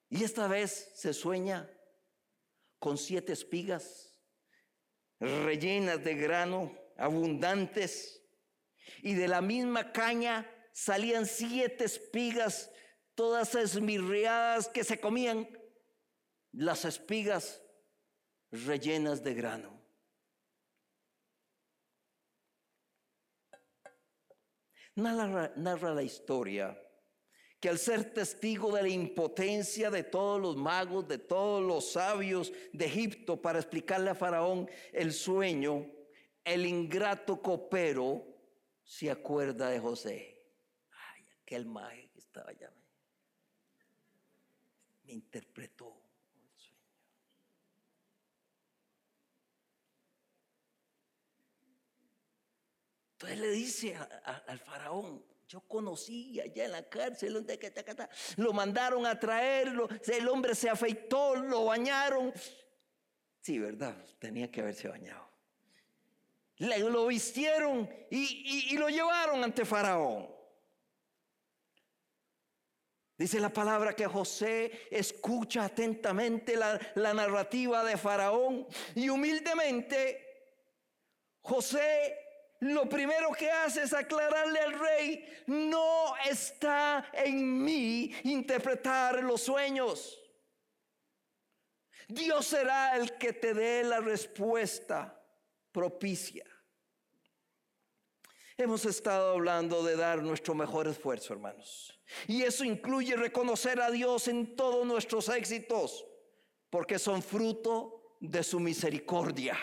Y 0.09 0.23
esta 0.23 0.47
vez 0.47 0.91
se 0.95 1.13
sueña 1.13 1.71
con 2.79 2.97
siete 2.97 3.33
espigas 3.33 4.15
rellenas 5.19 6.03
de 6.03 6.15
grano, 6.15 6.82
abundantes, 6.97 8.21
y 9.01 9.13
de 9.13 9.27
la 9.27 9.41
misma 9.41 9.91
caña 9.91 10.49
salían 10.71 11.25
siete 11.25 11.85
espigas, 11.85 12.71
todas 13.15 13.55
esmirreadas 13.55 14.67
que 14.67 14.83
se 14.83 14.99
comían 14.99 15.47
las 16.51 16.85
espigas 16.85 17.61
rellenas 18.51 19.23
de 19.23 19.33
grano. 19.33 19.83
Narra, 24.95 25.93
la 25.93 26.03
historia 26.03 26.79
que 27.59 27.69
al 27.69 27.79
ser 27.79 28.13
testigo 28.13 28.75
de 28.75 28.81
la 28.81 28.89
impotencia 28.89 29.89
de 29.89 30.03
todos 30.03 30.39
los 30.41 30.57
magos, 30.57 31.07
de 31.07 31.17
todos 31.17 31.63
los 31.63 31.93
sabios 31.93 32.51
de 32.73 32.85
Egipto 32.85 33.41
para 33.41 33.59
explicarle 33.59 34.09
a 34.09 34.15
Faraón 34.15 34.69
el 34.91 35.13
sueño, 35.13 35.89
el 36.43 36.65
ingrato 36.65 37.41
copero 37.41 38.25
se 38.83 39.09
acuerda 39.09 39.69
de 39.69 39.79
José. 39.79 40.43
Ay, 40.91 41.25
aquel 41.41 41.65
mago 41.65 42.11
que 42.11 42.19
estaba 42.19 42.49
allá. 42.49 42.71
Me 45.03 45.13
interpretó. 45.13 46.03
Entonces 53.13 53.39
le 53.39 53.51
dice 53.51 53.95
al 53.95 54.59
faraón, 54.59 55.23
yo 55.47 55.61
conocí 55.61 56.41
allá 56.41 56.65
en 56.65 56.71
la 56.73 56.89
cárcel, 56.89 57.45
lo 58.35 58.51
mandaron 58.51 59.05
a 59.05 59.17
traerlo, 59.17 59.87
el 60.07 60.27
hombre 60.27 60.53
se 60.55 60.69
afeitó, 60.69 61.35
lo 61.35 61.65
bañaron. 61.65 62.33
Sí, 63.39 63.59
verdad, 63.59 63.95
tenía 64.19 64.51
que 64.51 64.59
haberse 64.59 64.89
bañado. 64.89 65.32
Lo 66.63 67.07
vistieron 67.07 67.89
y, 68.09 68.77
lo 68.77 68.89
llevaron 68.89 69.43
ante 69.43 69.65
Faraón. 69.65 70.31
Dice 73.17 73.39
la 73.39 73.49
palabra 73.49 73.95
que 73.95 74.07
José 74.07 74.87
escucha 74.89 75.65
atentamente 75.65 76.55
la, 76.55 77.13
narrativa 77.13 77.83
de 77.83 77.97
Faraón 77.97 78.67
y 78.95 79.09
humildemente 79.09 80.19
José 81.41 82.17
lo 82.61 82.87
primero 82.87 83.31
que 83.33 83.51
hace 83.51 83.83
es 83.83 83.93
aclararle 83.93 84.59
al 84.59 84.79
rey, 84.79 85.43
no 85.47 86.15
está 86.29 87.09
en 87.11 87.61
mí 87.61 88.15
interpretar 88.23 89.21
los 89.21 89.41
sueños. 89.41 90.17
Dios 92.07 92.45
será 92.47 92.95
el 92.95 93.17
que 93.17 93.33
te 93.33 93.53
dé 93.53 93.83
la 93.83 93.99
respuesta 93.99 95.21
propicia. 95.73 96.45
Hemos 98.57 98.85
estado 98.85 99.31
hablando 99.31 99.83
de 99.83 99.95
dar 99.95 100.21
nuestro 100.21 100.53
mejor 100.53 100.87
esfuerzo, 100.87 101.33
hermanos. 101.33 101.99
Y 102.27 102.43
eso 102.43 102.63
incluye 102.63 103.15
reconocer 103.15 103.81
a 103.81 103.89
Dios 103.89 104.27
en 104.27 104.55
todos 104.55 104.85
nuestros 104.85 105.27
éxitos, 105.29 106.05
porque 106.69 106.99
son 106.99 107.23
fruto 107.23 108.17
de 108.19 108.43
su 108.43 108.59
misericordia. 108.59 109.57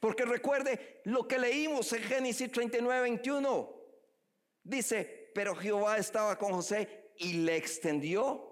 Porque 0.00 0.24
recuerde 0.24 1.00
lo 1.04 1.26
que 1.26 1.38
leímos 1.38 1.92
en 1.92 2.02
Génesis 2.02 2.52
39, 2.52 3.02
21. 3.02 3.74
Dice, 4.62 5.30
pero 5.34 5.56
Jehová 5.56 5.98
estaba 5.98 6.38
con 6.38 6.52
José 6.52 7.12
y 7.16 7.34
le 7.34 7.56
extendió 7.56 8.48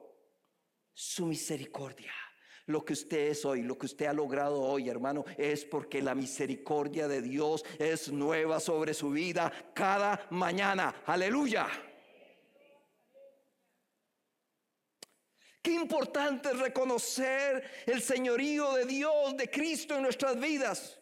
su 0.92 1.26
misericordia. 1.26 2.12
Lo 2.66 2.84
que 2.84 2.94
usted 2.94 3.28
es 3.28 3.44
hoy, 3.44 3.62
lo 3.62 3.78
que 3.78 3.86
usted 3.86 4.06
ha 4.06 4.12
logrado 4.12 4.60
hoy, 4.60 4.88
hermano, 4.88 5.24
es 5.38 5.64
porque 5.64 6.02
la 6.02 6.16
misericordia 6.16 7.06
de 7.06 7.22
Dios 7.22 7.64
es 7.78 8.10
nueva 8.10 8.58
sobre 8.58 8.92
su 8.92 9.10
vida 9.10 9.52
cada 9.72 10.26
mañana. 10.30 11.02
Aleluya. 11.06 11.68
Qué 15.62 15.72
importante 15.72 16.48
es 16.48 16.58
reconocer 16.58 17.84
el 17.86 18.02
señorío 18.02 18.72
de 18.74 18.84
Dios, 18.84 19.36
de 19.36 19.48
Cristo 19.48 19.96
en 19.96 20.02
nuestras 20.02 20.38
vidas. 20.38 20.98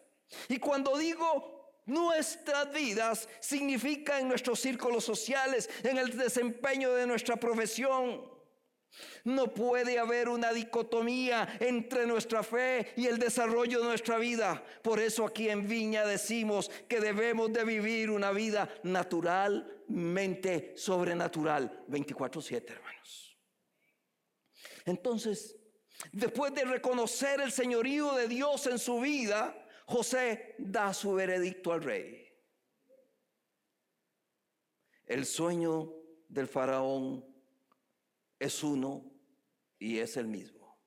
Y 0.49 0.59
cuando 0.59 0.97
digo 0.97 1.81
nuestras 1.85 2.71
vidas, 2.73 3.27
significa 3.39 4.19
en 4.19 4.27
nuestros 4.27 4.59
círculos 4.59 5.03
sociales, 5.03 5.69
en 5.83 5.97
el 5.97 6.15
desempeño 6.15 6.93
de 6.93 7.07
nuestra 7.07 7.37
profesión. 7.37 8.34
No 9.23 9.53
puede 9.53 9.99
haber 9.99 10.29
una 10.29 10.53
dicotomía 10.53 11.57
entre 11.59 12.05
nuestra 12.05 12.43
fe 12.43 12.93
y 12.95 13.07
el 13.07 13.17
desarrollo 13.17 13.79
de 13.79 13.85
nuestra 13.85 14.17
vida. 14.17 14.63
Por 14.81 14.99
eso 14.99 15.25
aquí 15.25 15.49
en 15.49 15.67
Viña 15.67 16.05
decimos 16.05 16.69
que 16.87 16.99
debemos 16.99 17.51
de 17.51 17.63
vivir 17.63 18.09
una 18.09 18.31
vida 18.31 18.69
naturalmente 18.83 20.73
sobrenatural. 20.77 21.83
24/7, 21.87 22.73
hermanos. 22.73 23.37
Entonces, 24.85 25.57
después 26.11 26.53
de 26.53 26.63
reconocer 26.65 27.41
el 27.41 27.51
señorío 27.51 28.13
de 28.13 28.27
Dios 28.27 28.67
en 28.67 28.77
su 28.79 28.99
vida, 28.99 29.67
José 29.87 30.55
da 30.57 30.93
su 30.93 31.13
veredicto 31.13 31.73
al 31.73 31.83
rey. 31.83 32.21
El 35.05 35.25
sueño 35.25 35.93
del 36.27 36.47
faraón 36.47 37.34
es 38.39 38.63
uno 38.63 39.11
y 39.79 39.99
es 39.99 40.17
el 40.17 40.27
mismo. 40.27 40.79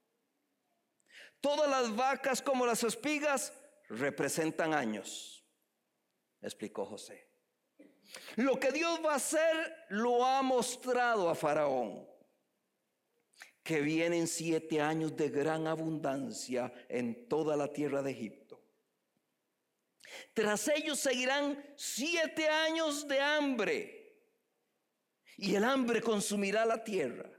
Todas 1.41 1.71
las 1.71 1.95
vacas 1.95 2.43
como 2.43 2.67
las 2.67 2.83
espigas 2.83 3.53
representan 3.89 4.75
años, 4.75 5.45
explicó 6.41 6.85
José. 6.85 7.29
Lo 8.37 8.59
que 8.59 8.73
Dios 8.73 9.01
va 9.05 9.13
a 9.13 9.17
hacer 9.17 9.87
lo 9.91 10.25
ha 10.25 10.43
mostrado 10.43 11.29
a 11.29 11.35
Faraón, 11.35 12.09
que 13.63 13.81
vienen 13.81 14.27
siete 14.27 14.81
años 14.81 15.17
de 15.17 15.29
gran 15.29 15.67
abundancia 15.67 16.73
en 16.89 17.29
toda 17.29 17.57
la 17.57 17.73
tierra 17.73 18.03
de 18.03 18.13
Egipto 18.13 18.49
tras 20.35 20.69
ellos 20.69 20.99
seguirán 20.99 21.63
siete 21.77 22.49
años 22.49 23.07
de 23.09 23.21
hambre 23.21 24.17
y 25.37 25.55
el 25.55 25.65
hambre 25.65 26.01
consumirá 26.01 26.65
la 26.65 26.83
tierra. 26.83 27.31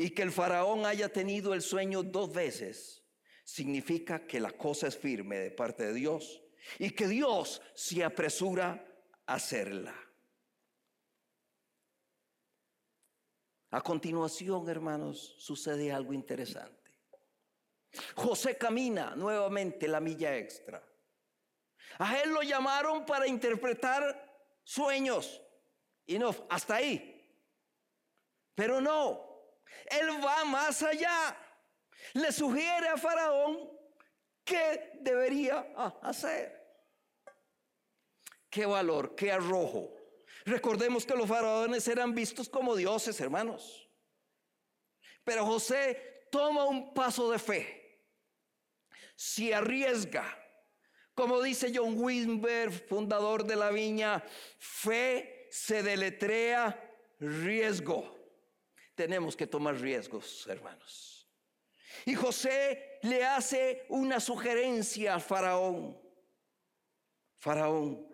Y 0.00 0.10
que 0.10 0.22
el 0.22 0.30
faraón 0.30 0.86
haya 0.86 1.08
tenido 1.08 1.52
el 1.54 1.60
sueño 1.60 2.04
dos 2.04 2.32
veces 2.32 3.02
significa 3.42 4.28
que 4.28 4.38
la 4.38 4.52
cosa 4.52 4.86
es 4.86 4.96
firme 4.96 5.38
de 5.38 5.50
parte 5.50 5.86
de 5.86 5.92
Dios 5.92 6.40
y 6.78 6.90
que 6.90 7.08
Dios 7.08 7.60
se 7.74 8.04
apresura 8.04 8.86
a 9.26 9.34
hacerla. 9.34 9.92
A 13.72 13.80
continuación, 13.80 14.68
hermanos, 14.68 15.34
sucede 15.40 15.90
algo 15.90 16.12
interesante. 16.12 16.92
José 18.14 18.56
camina 18.56 19.16
nuevamente 19.16 19.88
la 19.88 19.98
milla 19.98 20.36
extra. 20.36 20.80
A 21.98 22.20
él 22.20 22.30
lo 22.30 22.42
llamaron 22.42 23.04
para 23.04 23.26
interpretar 23.26 24.46
sueños. 24.62 25.42
Y 26.06 26.20
no, 26.20 26.32
hasta 26.48 26.76
ahí. 26.76 27.16
Pero 28.54 28.80
no, 28.80 29.27
él 29.86 30.08
va 30.24 30.44
más 30.44 30.82
allá. 30.82 31.36
Le 32.14 32.32
sugiere 32.32 32.88
a 32.88 32.96
Faraón 32.96 33.70
qué 34.44 34.92
debería 35.00 35.72
hacer. 36.02 36.56
Qué 38.50 38.64
valor, 38.66 39.14
qué 39.14 39.32
arrojo. 39.32 39.94
Recordemos 40.44 41.04
que 41.04 41.14
los 41.14 41.28
faraones 41.28 41.86
eran 41.88 42.14
vistos 42.14 42.48
como 42.48 42.74
dioses, 42.74 43.20
hermanos. 43.20 43.86
Pero 45.22 45.44
José 45.44 46.28
toma 46.32 46.64
un 46.64 46.94
paso 46.94 47.30
de 47.30 47.38
fe. 47.38 48.02
Se 49.14 49.54
arriesga 49.54 50.24
como 51.18 51.42
dice 51.42 51.72
John 51.74 52.00
Wimber, 52.00 52.70
fundador 52.70 53.42
de 53.44 53.56
la 53.56 53.72
viña, 53.72 54.22
fe 54.60 55.48
se 55.50 55.82
deletrea 55.82 56.80
riesgo. 57.18 58.17
Tenemos 58.98 59.36
que 59.36 59.46
tomar 59.46 59.76
riesgos, 59.76 60.44
hermanos. 60.48 61.30
Y 62.04 62.16
José 62.16 62.98
le 63.02 63.24
hace 63.24 63.86
una 63.90 64.18
sugerencia 64.18 65.14
al 65.14 65.20
faraón. 65.20 65.96
Faraón, 67.36 68.08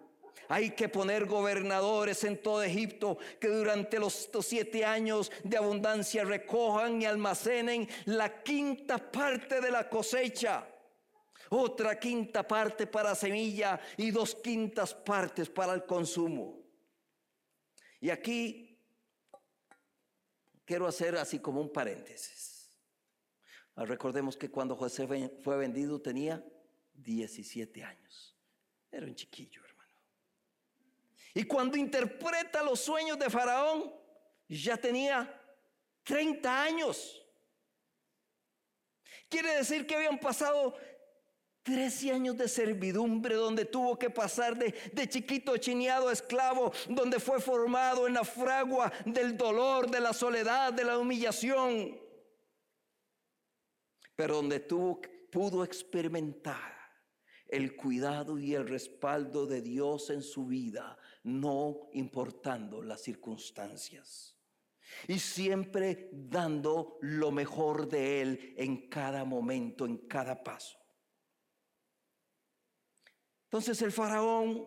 hay 0.46 0.72
que 0.72 0.90
poner 0.90 1.24
gobernadores 1.24 2.22
en 2.24 2.42
todo 2.42 2.62
Egipto 2.62 3.16
que 3.40 3.48
durante 3.48 3.98
los 3.98 4.28
siete 4.42 4.84
años 4.84 5.32
de 5.42 5.56
abundancia 5.56 6.22
recojan 6.22 7.00
y 7.00 7.06
almacenen 7.06 7.88
la 8.04 8.42
quinta 8.42 8.98
parte 9.10 9.62
de 9.62 9.70
la 9.70 9.88
cosecha 9.88 10.68
otra 11.48 11.98
quinta 11.98 12.46
parte 12.46 12.86
para 12.86 13.14
semilla 13.14 13.80
y 13.96 14.10
dos 14.10 14.34
quintas 14.34 14.92
partes 14.92 15.48
para 15.48 15.72
el 15.72 15.86
consumo. 15.86 16.58
Y 18.00 18.10
aquí 18.10 18.73
quiero 20.64 20.86
hacer 20.86 21.16
así 21.16 21.38
como 21.38 21.60
un 21.60 21.72
paréntesis. 21.72 22.70
Ah, 23.76 23.84
recordemos 23.84 24.36
que 24.36 24.50
cuando 24.50 24.76
José 24.76 25.06
fue 25.42 25.56
vendido 25.56 26.00
tenía 26.00 26.44
17 26.94 27.82
años. 27.82 28.36
Era 28.90 29.06
un 29.06 29.14
chiquillo, 29.14 29.64
hermano. 29.64 29.92
Y 31.34 31.44
cuando 31.44 31.76
interpreta 31.76 32.62
los 32.62 32.80
sueños 32.80 33.18
de 33.18 33.28
Faraón, 33.28 33.92
ya 34.48 34.76
tenía 34.76 35.40
30 36.04 36.62
años. 36.62 37.20
Quiere 39.28 39.56
decir 39.56 39.86
que 39.86 39.96
habían 39.96 40.20
pasado 40.20 40.76
13 41.64 42.12
años 42.12 42.36
de 42.36 42.46
servidumbre 42.46 43.34
donde 43.34 43.64
tuvo 43.64 43.98
que 43.98 44.10
pasar 44.10 44.56
de, 44.56 44.74
de, 44.92 45.08
chiquito 45.08 45.56
chineado 45.56 46.08
a 46.08 46.12
esclavo, 46.12 46.72
donde 46.88 47.18
fue 47.18 47.40
formado 47.40 48.06
en 48.06 48.14
la 48.14 48.24
fragua 48.24 48.92
del 49.06 49.36
dolor, 49.36 49.90
de 49.90 50.00
la 50.00 50.12
soledad, 50.12 50.74
de 50.74 50.84
la 50.84 50.98
humillación, 50.98 51.98
pero 54.14 54.36
donde 54.36 54.60
pudo 54.60 55.64
experimentar 55.64 56.74
el 57.48 57.76
cuidado 57.76 58.38
y 58.38 58.54
el 58.54 58.68
respaldo 58.68 59.46
de 59.46 59.62
Dios 59.62 60.10
en 60.10 60.22
su 60.22 60.46
vida, 60.46 60.98
no 61.22 61.88
importando 61.94 62.82
las 62.82 63.00
circunstancias. 63.00 64.36
Y 65.08 65.18
siempre 65.18 66.10
dando 66.12 66.98
lo 67.00 67.30
mejor 67.30 67.88
de 67.88 68.20
Él 68.20 68.54
en 68.58 68.88
cada 68.88 69.24
momento, 69.24 69.86
en 69.86 69.96
cada 69.96 70.42
paso. 70.42 70.83
Entonces 73.54 73.82
el 73.82 73.92
faraón 73.92 74.66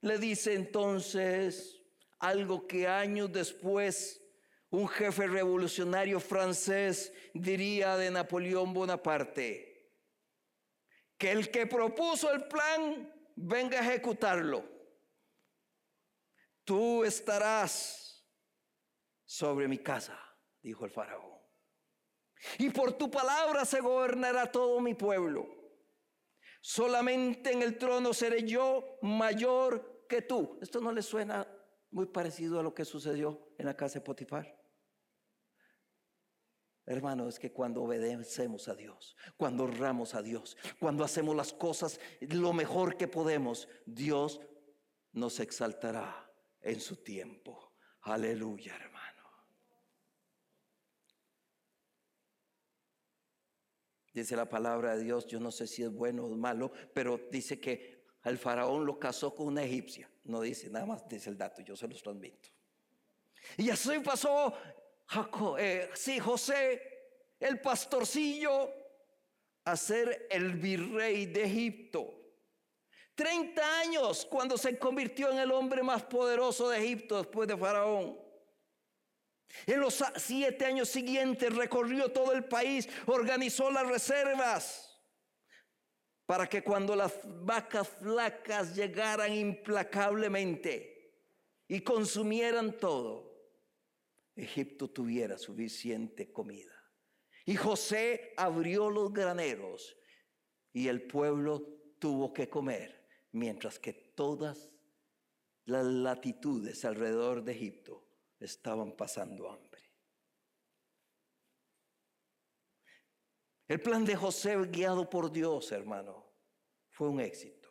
le 0.00 0.16
dice 0.16 0.54
entonces 0.54 1.82
algo 2.18 2.66
que 2.66 2.88
años 2.88 3.30
después 3.30 4.24
un 4.70 4.88
jefe 4.88 5.26
revolucionario 5.26 6.18
francés 6.18 7.12
diría 7.34 7.94
de 7.98 8.10
Napoleón 8.10 8.72
Bonaparte 8.72 9.92
que 11.18 11.30
el 11.30 11.50
que 11.50 11.66
propuso 11.66 12.32
el 12.32 12.44
plan 12.48 13.12
venga 13.36 13.78
a 13.78 13.82
ejecutarlo. 13.86 14.64
Tú 16.64 17.04
estarás 17.04 18.26
sobre 19.26 19.68
mi 19.68 19.76
casa, 19.76 20.18
dijo 20.62 20.86
el 20.86 20.90
faraón. 20.90 21.38
Y 22.56 22.70
por 22.70 22.94
tu 22.94 23.10
palabra 23.10 23.66
se 23.66 23.80
gobernará 23.80 24.50
todo 24.50 24.80
mi 24.80 24.94
pueblo. 24.94 25.61
Solamente 26.62 27.52
en 27.52 27.60
el 27.60 27.76
trono 27.76 28.14
seré 28.14 28.44
yo 28.44 28.98
mayor 29.02 30.06
que 30.08 30.22
tú. 30.22 30.58
Esto 30.62 30.80
no 30.80 30.92
le 30.92 31.02
suena 31.02 31.46
muy 31.90 32.06
parecido 32.06 32.60
a 32.60 32.62
lo 32.62 32.72
que 32.72 32.84
sucedió 32.84 33.52
en 33.58 33.66
la 33.66 33.76
casa 33.76 33.98
de 33.98 34.04
Potifar. 34.04 34.62
Hermano, 36.86 37.28
es 37.28 37.40
que 37.40 37.52
cuando 37.52 37.82
obedecemos 37.82 38.68
a 38.68 38.76
Dios, 38.76 39.16
cuando 39.36 39.64
honramos 39.64 40.14
a 40.14 40.22
Dios, 40.22 40.56
cuando 40.78 41.02
hacemos 41.02 41.34
las 41.34 41.52
cosas 41.52 41.98
lo 42.20 42.52
mejor 42.52 42.96
que 42.96 43.08
podemos, 43.08 43.68
Dios 43.84 44.40
nos 45.12 45.40
exaltará 45.40 46.32
en 46.60 46.80
su 46.80 47.02
tiempo. 47.02 47.74
Aleluya, 48.02 48.76
hermano. 48.76 48.91
Dice 54.12 54.36
la 54.36 54.48
palabra 54.48 54.96
de 54.96 55.04
Dios, 55.04 55.26
yo 55.26 55.40
no 55.40 55.50
sé 55.50 55.66
si 55.66 55.82
es 55.82 55.90
bueno 55.90 56.26
o 56.26 56.36
malo, 56.36 56.70
pero 56.92 57.18
dice 57.30 57.58
que 57.58 58.02
al 58.22 58.38
faraón 58.38 58.84
lo 58.84 58.98
casó 58.98 59.34
con 59.34 59.46
una 59.46 59.62
egipcia. 59.62 60.10
No 60.24 60.40
dice 60.40 60.68
nada 60.70 60.86
más, 60.86 61.08
dice 61.08 61.30
el 61.30 61.38
dato, 61.38 61.62
yo 61.62 61.74
se 61.76 61.88
los 61.88 62.02
transmito. 62.02 62.48
Y 63.56 63.70
así 63.70 63.98
pasó 64.00 64.54
eh, 65.58 65.90
sí, 65.94 66.18
José, 66.18 66.80
el 67.38 67.60
pastorcillo, 67.60 68.70
a 69.64 69.76
ser 69.76 70.26
el 70.30 70.54
virrey 70.54 71.26
de 71.26 71.44
Egipto. 71.44 72.18
30 73.14 73.80
años 73.80 74.26
cuando 74.28 74.56
se 74.56 74.78
convirtió 74.78 75.30
en 75.30 75.38
el 75.38 75.52
hombre 75.52 75.82
más 75.82 76.02
poderoso 76.04 76.70
de 76.70 76.78
Egipto 76.78 77.18
después 77.18 77.46
de 77.46 77.56
Faraón. 77.56 78.18
En 79.66 79.80
los 79.80 80.02
siete 80.16 80.64
años 80.64 80.88
siguientes 80.88 81.54
recorrió 81.54 82.10
todo 82.10 82.32
el 82.32 82.44
país, 82.44 82.88
organizó 83.06 83.70
las 83.70 83.86
reservas 83.86 84.88
para 86.26 86.48
que 86.48 86.62
cuando 86.62 86.96
las 86.96 87.12
vacas 87.24 87.88
flacas 87.88 88.74
llegaran 88.74 89.32
implacablemente 89.32 91.20
y 91.68 91.80
consumieran 91.82 92.78
todo, 92.78 93.32
Egipto 94.34 94.88
tuviera 94.88 95.36
suficiente 95.36 96.32
comida. 96.32 96.72
Y 97.44 97.56
José 97.56 98.32
abrió 98.36 98.88
los 98.88 99.12
graneros 99.12 99.96
y 100.72 100.88
el 100.88 101.02
pueblo 101.02 101.66
tuvo 101.98 102.32
que 102.32 102.48
comer, 102.48 103.08
mientras 103.32 103.78
que 103.78 103.92
todas 103.92 104.70
las 105.66 105.84
latitudes 105.84 106.84
alrededor 106.84 107.44
de 107.44 107.52
Egipto 107.52 108.11
estaban 108.42 108.92
pasando 108.92 109.50
hambre. 109.50 109.82
El 113.68 113.80
plan 113.80 114.04
de 114.04 114.16
José, 114.16 114.56
guiado 114.66 115.08
por 115.08 115.30
Dios, 115.30 115.72
hermano, 115.72 116.30
fue 116.90 117.08
un 117.08 117.20
éxito. 117.20 117.70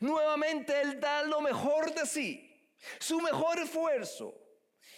Nuevamente 0.00 0.80
Él 0.80 1.00
da 1.00 1.22
lo 1.24 1.40
mejor 1.40 1.92
de 1.92 2.06
sí, 2.06 2.72
su 2.98 3.20
mejor 3.20 3.58
esfuerzo 3.58 4.34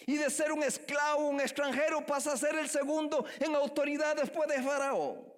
y 0.07 0.17
de 0.17 0.31
ser 0.31 0.53
un 0.53 0.63
esclavo, 0.63 1.29
un 1.29 1.41
extranjero, 1.41 2.05
pasa 2.05 2.33
a 2.33 2.37
ser 2.37 2.55
el 2.57 2.69
segundo 2.69 3.25
en 3.41 3.55
autoridad 3.55 4.17
después 4.17 4.49
de 4.49 4.63
Faraón. 4.63 5.33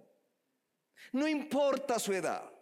No 1.12 1.26
importa 1.28 1.98
su 1.98 2.12
edad. 2.12 2.52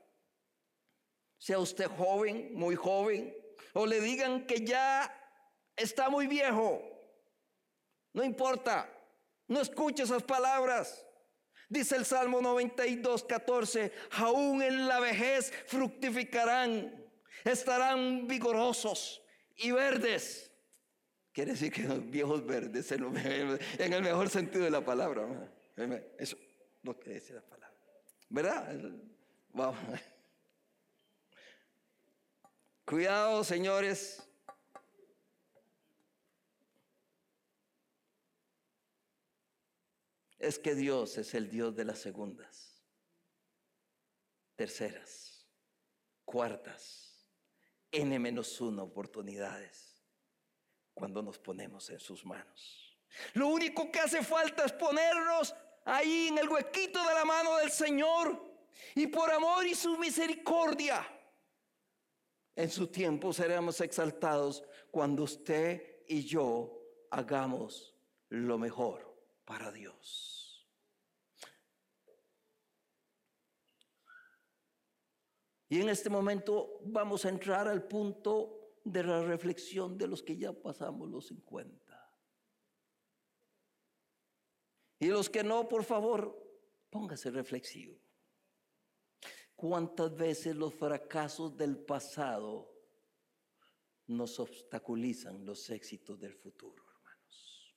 Sea 1.39 1.59
usted 1.59 1.87
joven, 1.87 2.55
muy 2.55 2.76
joven, 2.76 3.35
o 3.72 3.87
le 3.87 4.01
digan 4.01 4.47
que 4.47 4.64
ya 4.64 5.24
está 5.77 6.09
muy 6.09 6.27
viejo. 6.27 6.83
No 8.12 8.25
importa. 8.25 8.91
No 9.49 9.61
escuche 9.61 10.03
esas 10.03 10.22
palabras. 10.22 11.05
Dice 11.68 11.97
el 11.97 12.05
Salmo 12.05 12.41
92, 12.41 13.25
14, 13.25 13.93
aún 14.12 14.62
en 14.62 14.87
la 14.87 15.01
vejez 15.01 15.53
fructificarán, 15.66 17.05
estarán 17.45 18.27
vigorosos 18.27 19.22
y 19.57 19.70
verdes 19.72 20.55
Quiere 21.35 21.51
decir 21.51 21.72
que 21.72 21.83
los 21.83 22.09
viejos 22.09 22.47
verdes, 22.47 22.93
en 22.93 23.93
el 23.93 24.03
mejor 24.03 24.31
sentido 24.31 24.62
de 24.62 24.70
la 24.70 24.85
palabra. 24.85 25.27
Eso 26.16 26.37
lo 26.85 26.97
que 27.01 27.14
dice 27.14 27.35
la 27.35 27.43
palabra. 27.43 27.77
¿Verdad? 28.29 28.79
Vamos. 29.53 29.77
Cuidado, 32.85 33.43
señores. 33.43 34.22
Es 40.45 40.59
que 40.59 40.74
Dios 40.74 41.16
es 41.16 41.32
el 41.32 41.49
Dios 41.49 41.74
de 41.74 41.86
las 41.86 41.99
segundas, 41.99 42.84
terceras, 44.57 45.49
cuartas, 46.22 47.26
n 47.90 48.18
menos 48.18 48.61
uno 48.61 48.82
oportunidades 48.82 50.05
cuando 50.92 51.22
nos 51.22 51.38
ponemos 51.38 51.88
en 51.88 51.99
sus 51.99 52.26
manos. 52.26 52.95
Lo 53.32 53.49
único 53.49 53.90
que 53.90 54.01
hace 54.01 54.22
falta 54.22 54.66
es 54.66 54.72
ponernos 54.72 55.55
ahí 55.86 56.28
en 56.28 56.36
el 56.36 56.51
huequito 56.51 57.03
de 57.09 57.14
la 57.14 57.24
mano 57.24 57.57
del 57.57 57.70
Señor 57.70 58.38
y 58.95 59.07
por 59.07 59.30
amor 59.30 59.66
y 59.66 59.74
su 59.74 59.97
misericordia. 59.97 61.09
En 62.55 62.70
su 62.70 62.88
tiempo 62.88 63.32
seremos 63.32 63.80
exaltados 63.80 64.62
cuando 64.90 65.22
usted 65.22 66.05
y 66.07 66.22
yo 66.22 66.82
hagamos 67.11 67.97
lo 68.28 68.59
mejor 68.59 69.14
para 69.45 69.70
Dios. 69.70 70.66
Y 75.68 75.80
en 75.80 75.88
este 75.88 76.09
momento 76.11 76.78
vamos 76.84 77.24
a 77.24 77.30
entrar 77.30 77.66
al 77.66 77.88
punto 77.88 78.74
de 78.84 79.03
la 79.03 79.22
reflexión 79.22 79.97
de 79.97 80.07
los 80.07 80.22
que 80.22 80.36
ya 80.36 80.53
pasamos 80.53 81.09
los 81.11 81.26
50. 81.26 81.84
Y 85.01 85.09
los 85.09 85.28
que 85.28 85.42
no, 85.42 85.68
por 85.68 85.84
favor, 85.84 86.34
póngase 86.90 87.30
reflexivo. 87.30 87.99
¿Cuántas 89.57 90.14
veces 90.14 90.55
los 90.55 90.74
fracasos 90.74 91.57
del 91.57 91.78
pasado 91.78 92.70
nos 94.07 94.38
obstaculizan 94.38 95.45
los 95.45 95.70
éxitos 95.70 96.20
del 96.20 96.34
futuro, 96.34 96.84
hermanos? 96.88 97.74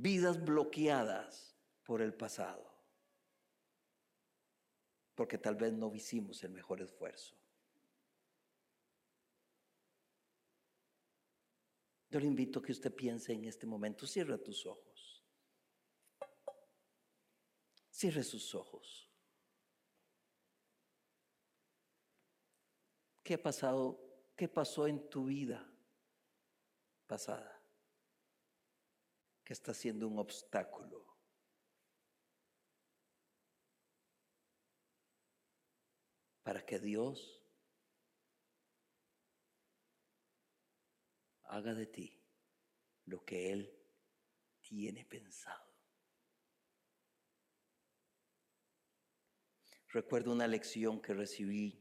Vidas 0.00 0.42
bloqueadas 0.42 1.54
por 1.84 2.00
el 2.00 2.14
pasado. 2.14 2.70
Porque 5.14 5.38
tal 5.38 5.56
vez 5.56 5.72
no 5.72 5.94
hicimos 5.94 6.42
el 6.44 6.50
mejor 6.50 6.80
esfuerzo. 6.80 7.36
Yo 12.08 12.18
le 12.18 12.26
invito 12.26 12.58
a 12.58 12.62
que 12.62 12.72
usted 12.72 12.92
piense 12.92 13.32
en 13.32 13.44
este 13.44 13.66
momento, 13.66 14.06
cierra 14.06 14.38
tus 14.38 14.66
ojos. 14.66 15.24
Cierre 17.90 18.24
sus 18.24 18.54
ojos. 18.54 19.08
¿Qué 23.22 23.34
ha 23.34 23.42
pasado? 23.42 24.00
¿Qué 24.34 24.48
pasó 24.48 24.86
en 24.86 25.08
tu 25.08 25.26
vida 25.26 25.70
pasada? 27.06 27.59
Está 29.50 29.74
siendo 29.74 30.06
un 30.06 30.16
obstáculo. 30.20 31.04
Para 36.44 36.64
que 36.64 36.78
Dios 36.78 37.44
haga 41.42 41.74
de 41.74 41.86
ti 41.86 42.22
lo 43.06 43.24
que 43.24 43.52
Él 43.52 43.76
tiene 44.60 45.04
pensado. 45.04 45.68
Recuerdo 49.88 50.30
una 50.30 50.46
lección 50.46 51.02
que 51.02 51.12
recibí 51.12 51.79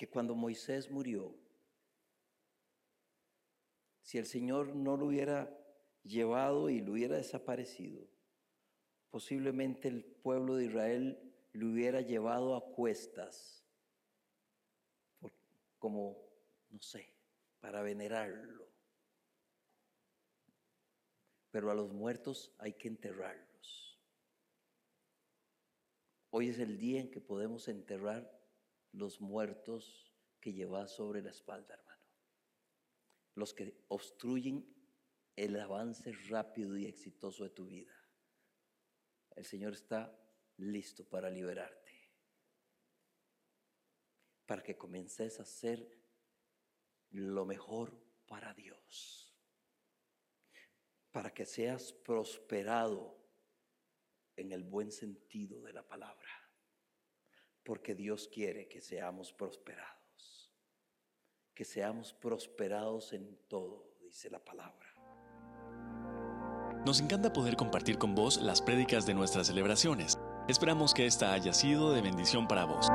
que 0.00 0.08
cuando 0.08 0.34
Moisés 0.34 0.90
murió, 0.90 1.36
si 4.00 4.16
el 4.16 4.24
Señor 4.24 4.74
no 4.74 4.96
lo 4.96 5.04
hubiera 5.04 5.54
llevado 6.04 6.70
y 6.70 6.80
lo 6.80 6.92
hubiera 6.92 7.16
desaparecido, 7.16 8.08
posiblemente 9.10 9.88
el 9.88 10.02
pueblo 10.02 10.56
de 10.56 10.64
Israel 10.64 11.34
lo 11.52 11.66
hubiera 11.66 12.00
llevado 12.00 12.56
a 12.56 12.64
cuestas, 12.72 13.62
como, 15.78 16.16
no 16.70 16.80
sé, 16.80 17.12
para 17.60 17.82
venerarlo. 17.82 18.70
Pero 21.50 21.70
a 21.70 21.74
los 21.74 21.92
muertos 21.92 22.54
hay 22.56 22.72
que 22.72 22.88
enterrarlos. 22.88 24.00
Hoy 26.30 26.48
es 26.48 26.58
el 26.58 26.78
día 26.78 27.02
en 27.02 27.10
que 27.10 27.20
podemos 27.20 27.68
enterrar 27.68 28.39
los 28.92 29.20
muertos 29.20 30.12
que 30.40 30.52
llevas 30.52 30.90
sobre 30.92 31.22
la 31.22 31.30
espalda, 31.30 31.74
hermano. 31.74 32.00
Los 33.34 33.54
que 33.54 33.84
obstruyen 33.88 34.66
el 35.36 35.58
avance 35.58 36.12
rápido 36.28 36.76
y 36.76 36.86
exitoso 36.86 37.44
de 37.44 37.50
tu 37.50 37.66
vida. 37.66 37.94
El 39.36 39.44
Señor 39.44 39.72
está 39.74 40.18
listo 40.56 41.08
para 41.08 41.30
liberarte. 41.30 41.90
Para 44.46 44.62
que 44.62 44.76
comiences 44.76 45.38
a 45.38 45.42
hacer 45.42 45.98
lo 47.10 47.46
mejor 47.46 47.96
para 48.26 48.52
Dios. 48.54 49.34
Para 51.12 51.32
que 51.32 51.46
seas 51.46 51.92
prosperado 51.92 53.16
en 54.36 54.52
el 54.52 54.62
buen 54.64 54.90
sentido 54.90 55.62
de 55.62 55.72
la 55.72 55.86
palabra. 55.86 56.39
Porque 57.70 57.94
Dios 57.94 58.26
quiere 58.26 58.66
que 58.66 58.80
seamos 58.80 59.32
prosperados. 59.32 60.50
Que 61.54 61.64
seamos 61.64 62.12
prosperados 62.12 63.12
en 63.12 63.38
todo, 63.46 63.94
dice 64.00 64.28
la 64.28 64.44
palabra. 64.44 64.88
Nos 66.84 67.00
encanta 67.00 67.32
poder 67.32 67.54
compartir 67.54 67.96
con 67.96 68.16
vos 68.16 68.38
las 68.42 68.60
prédicas 68.60 69.06
de 69.06 69.14
nuestras 69.14 69.46
celebraciones. 69.46 70.18
Esperamos 70.48 70.94
que 70.94 71.06
esta 71.06 71.32
haya 71.32 71.52
sido 71.52 71.92
de 71.92 72.02
bendición 72.02 72.48
para 72.48 72.64
vos. 72.64 72.88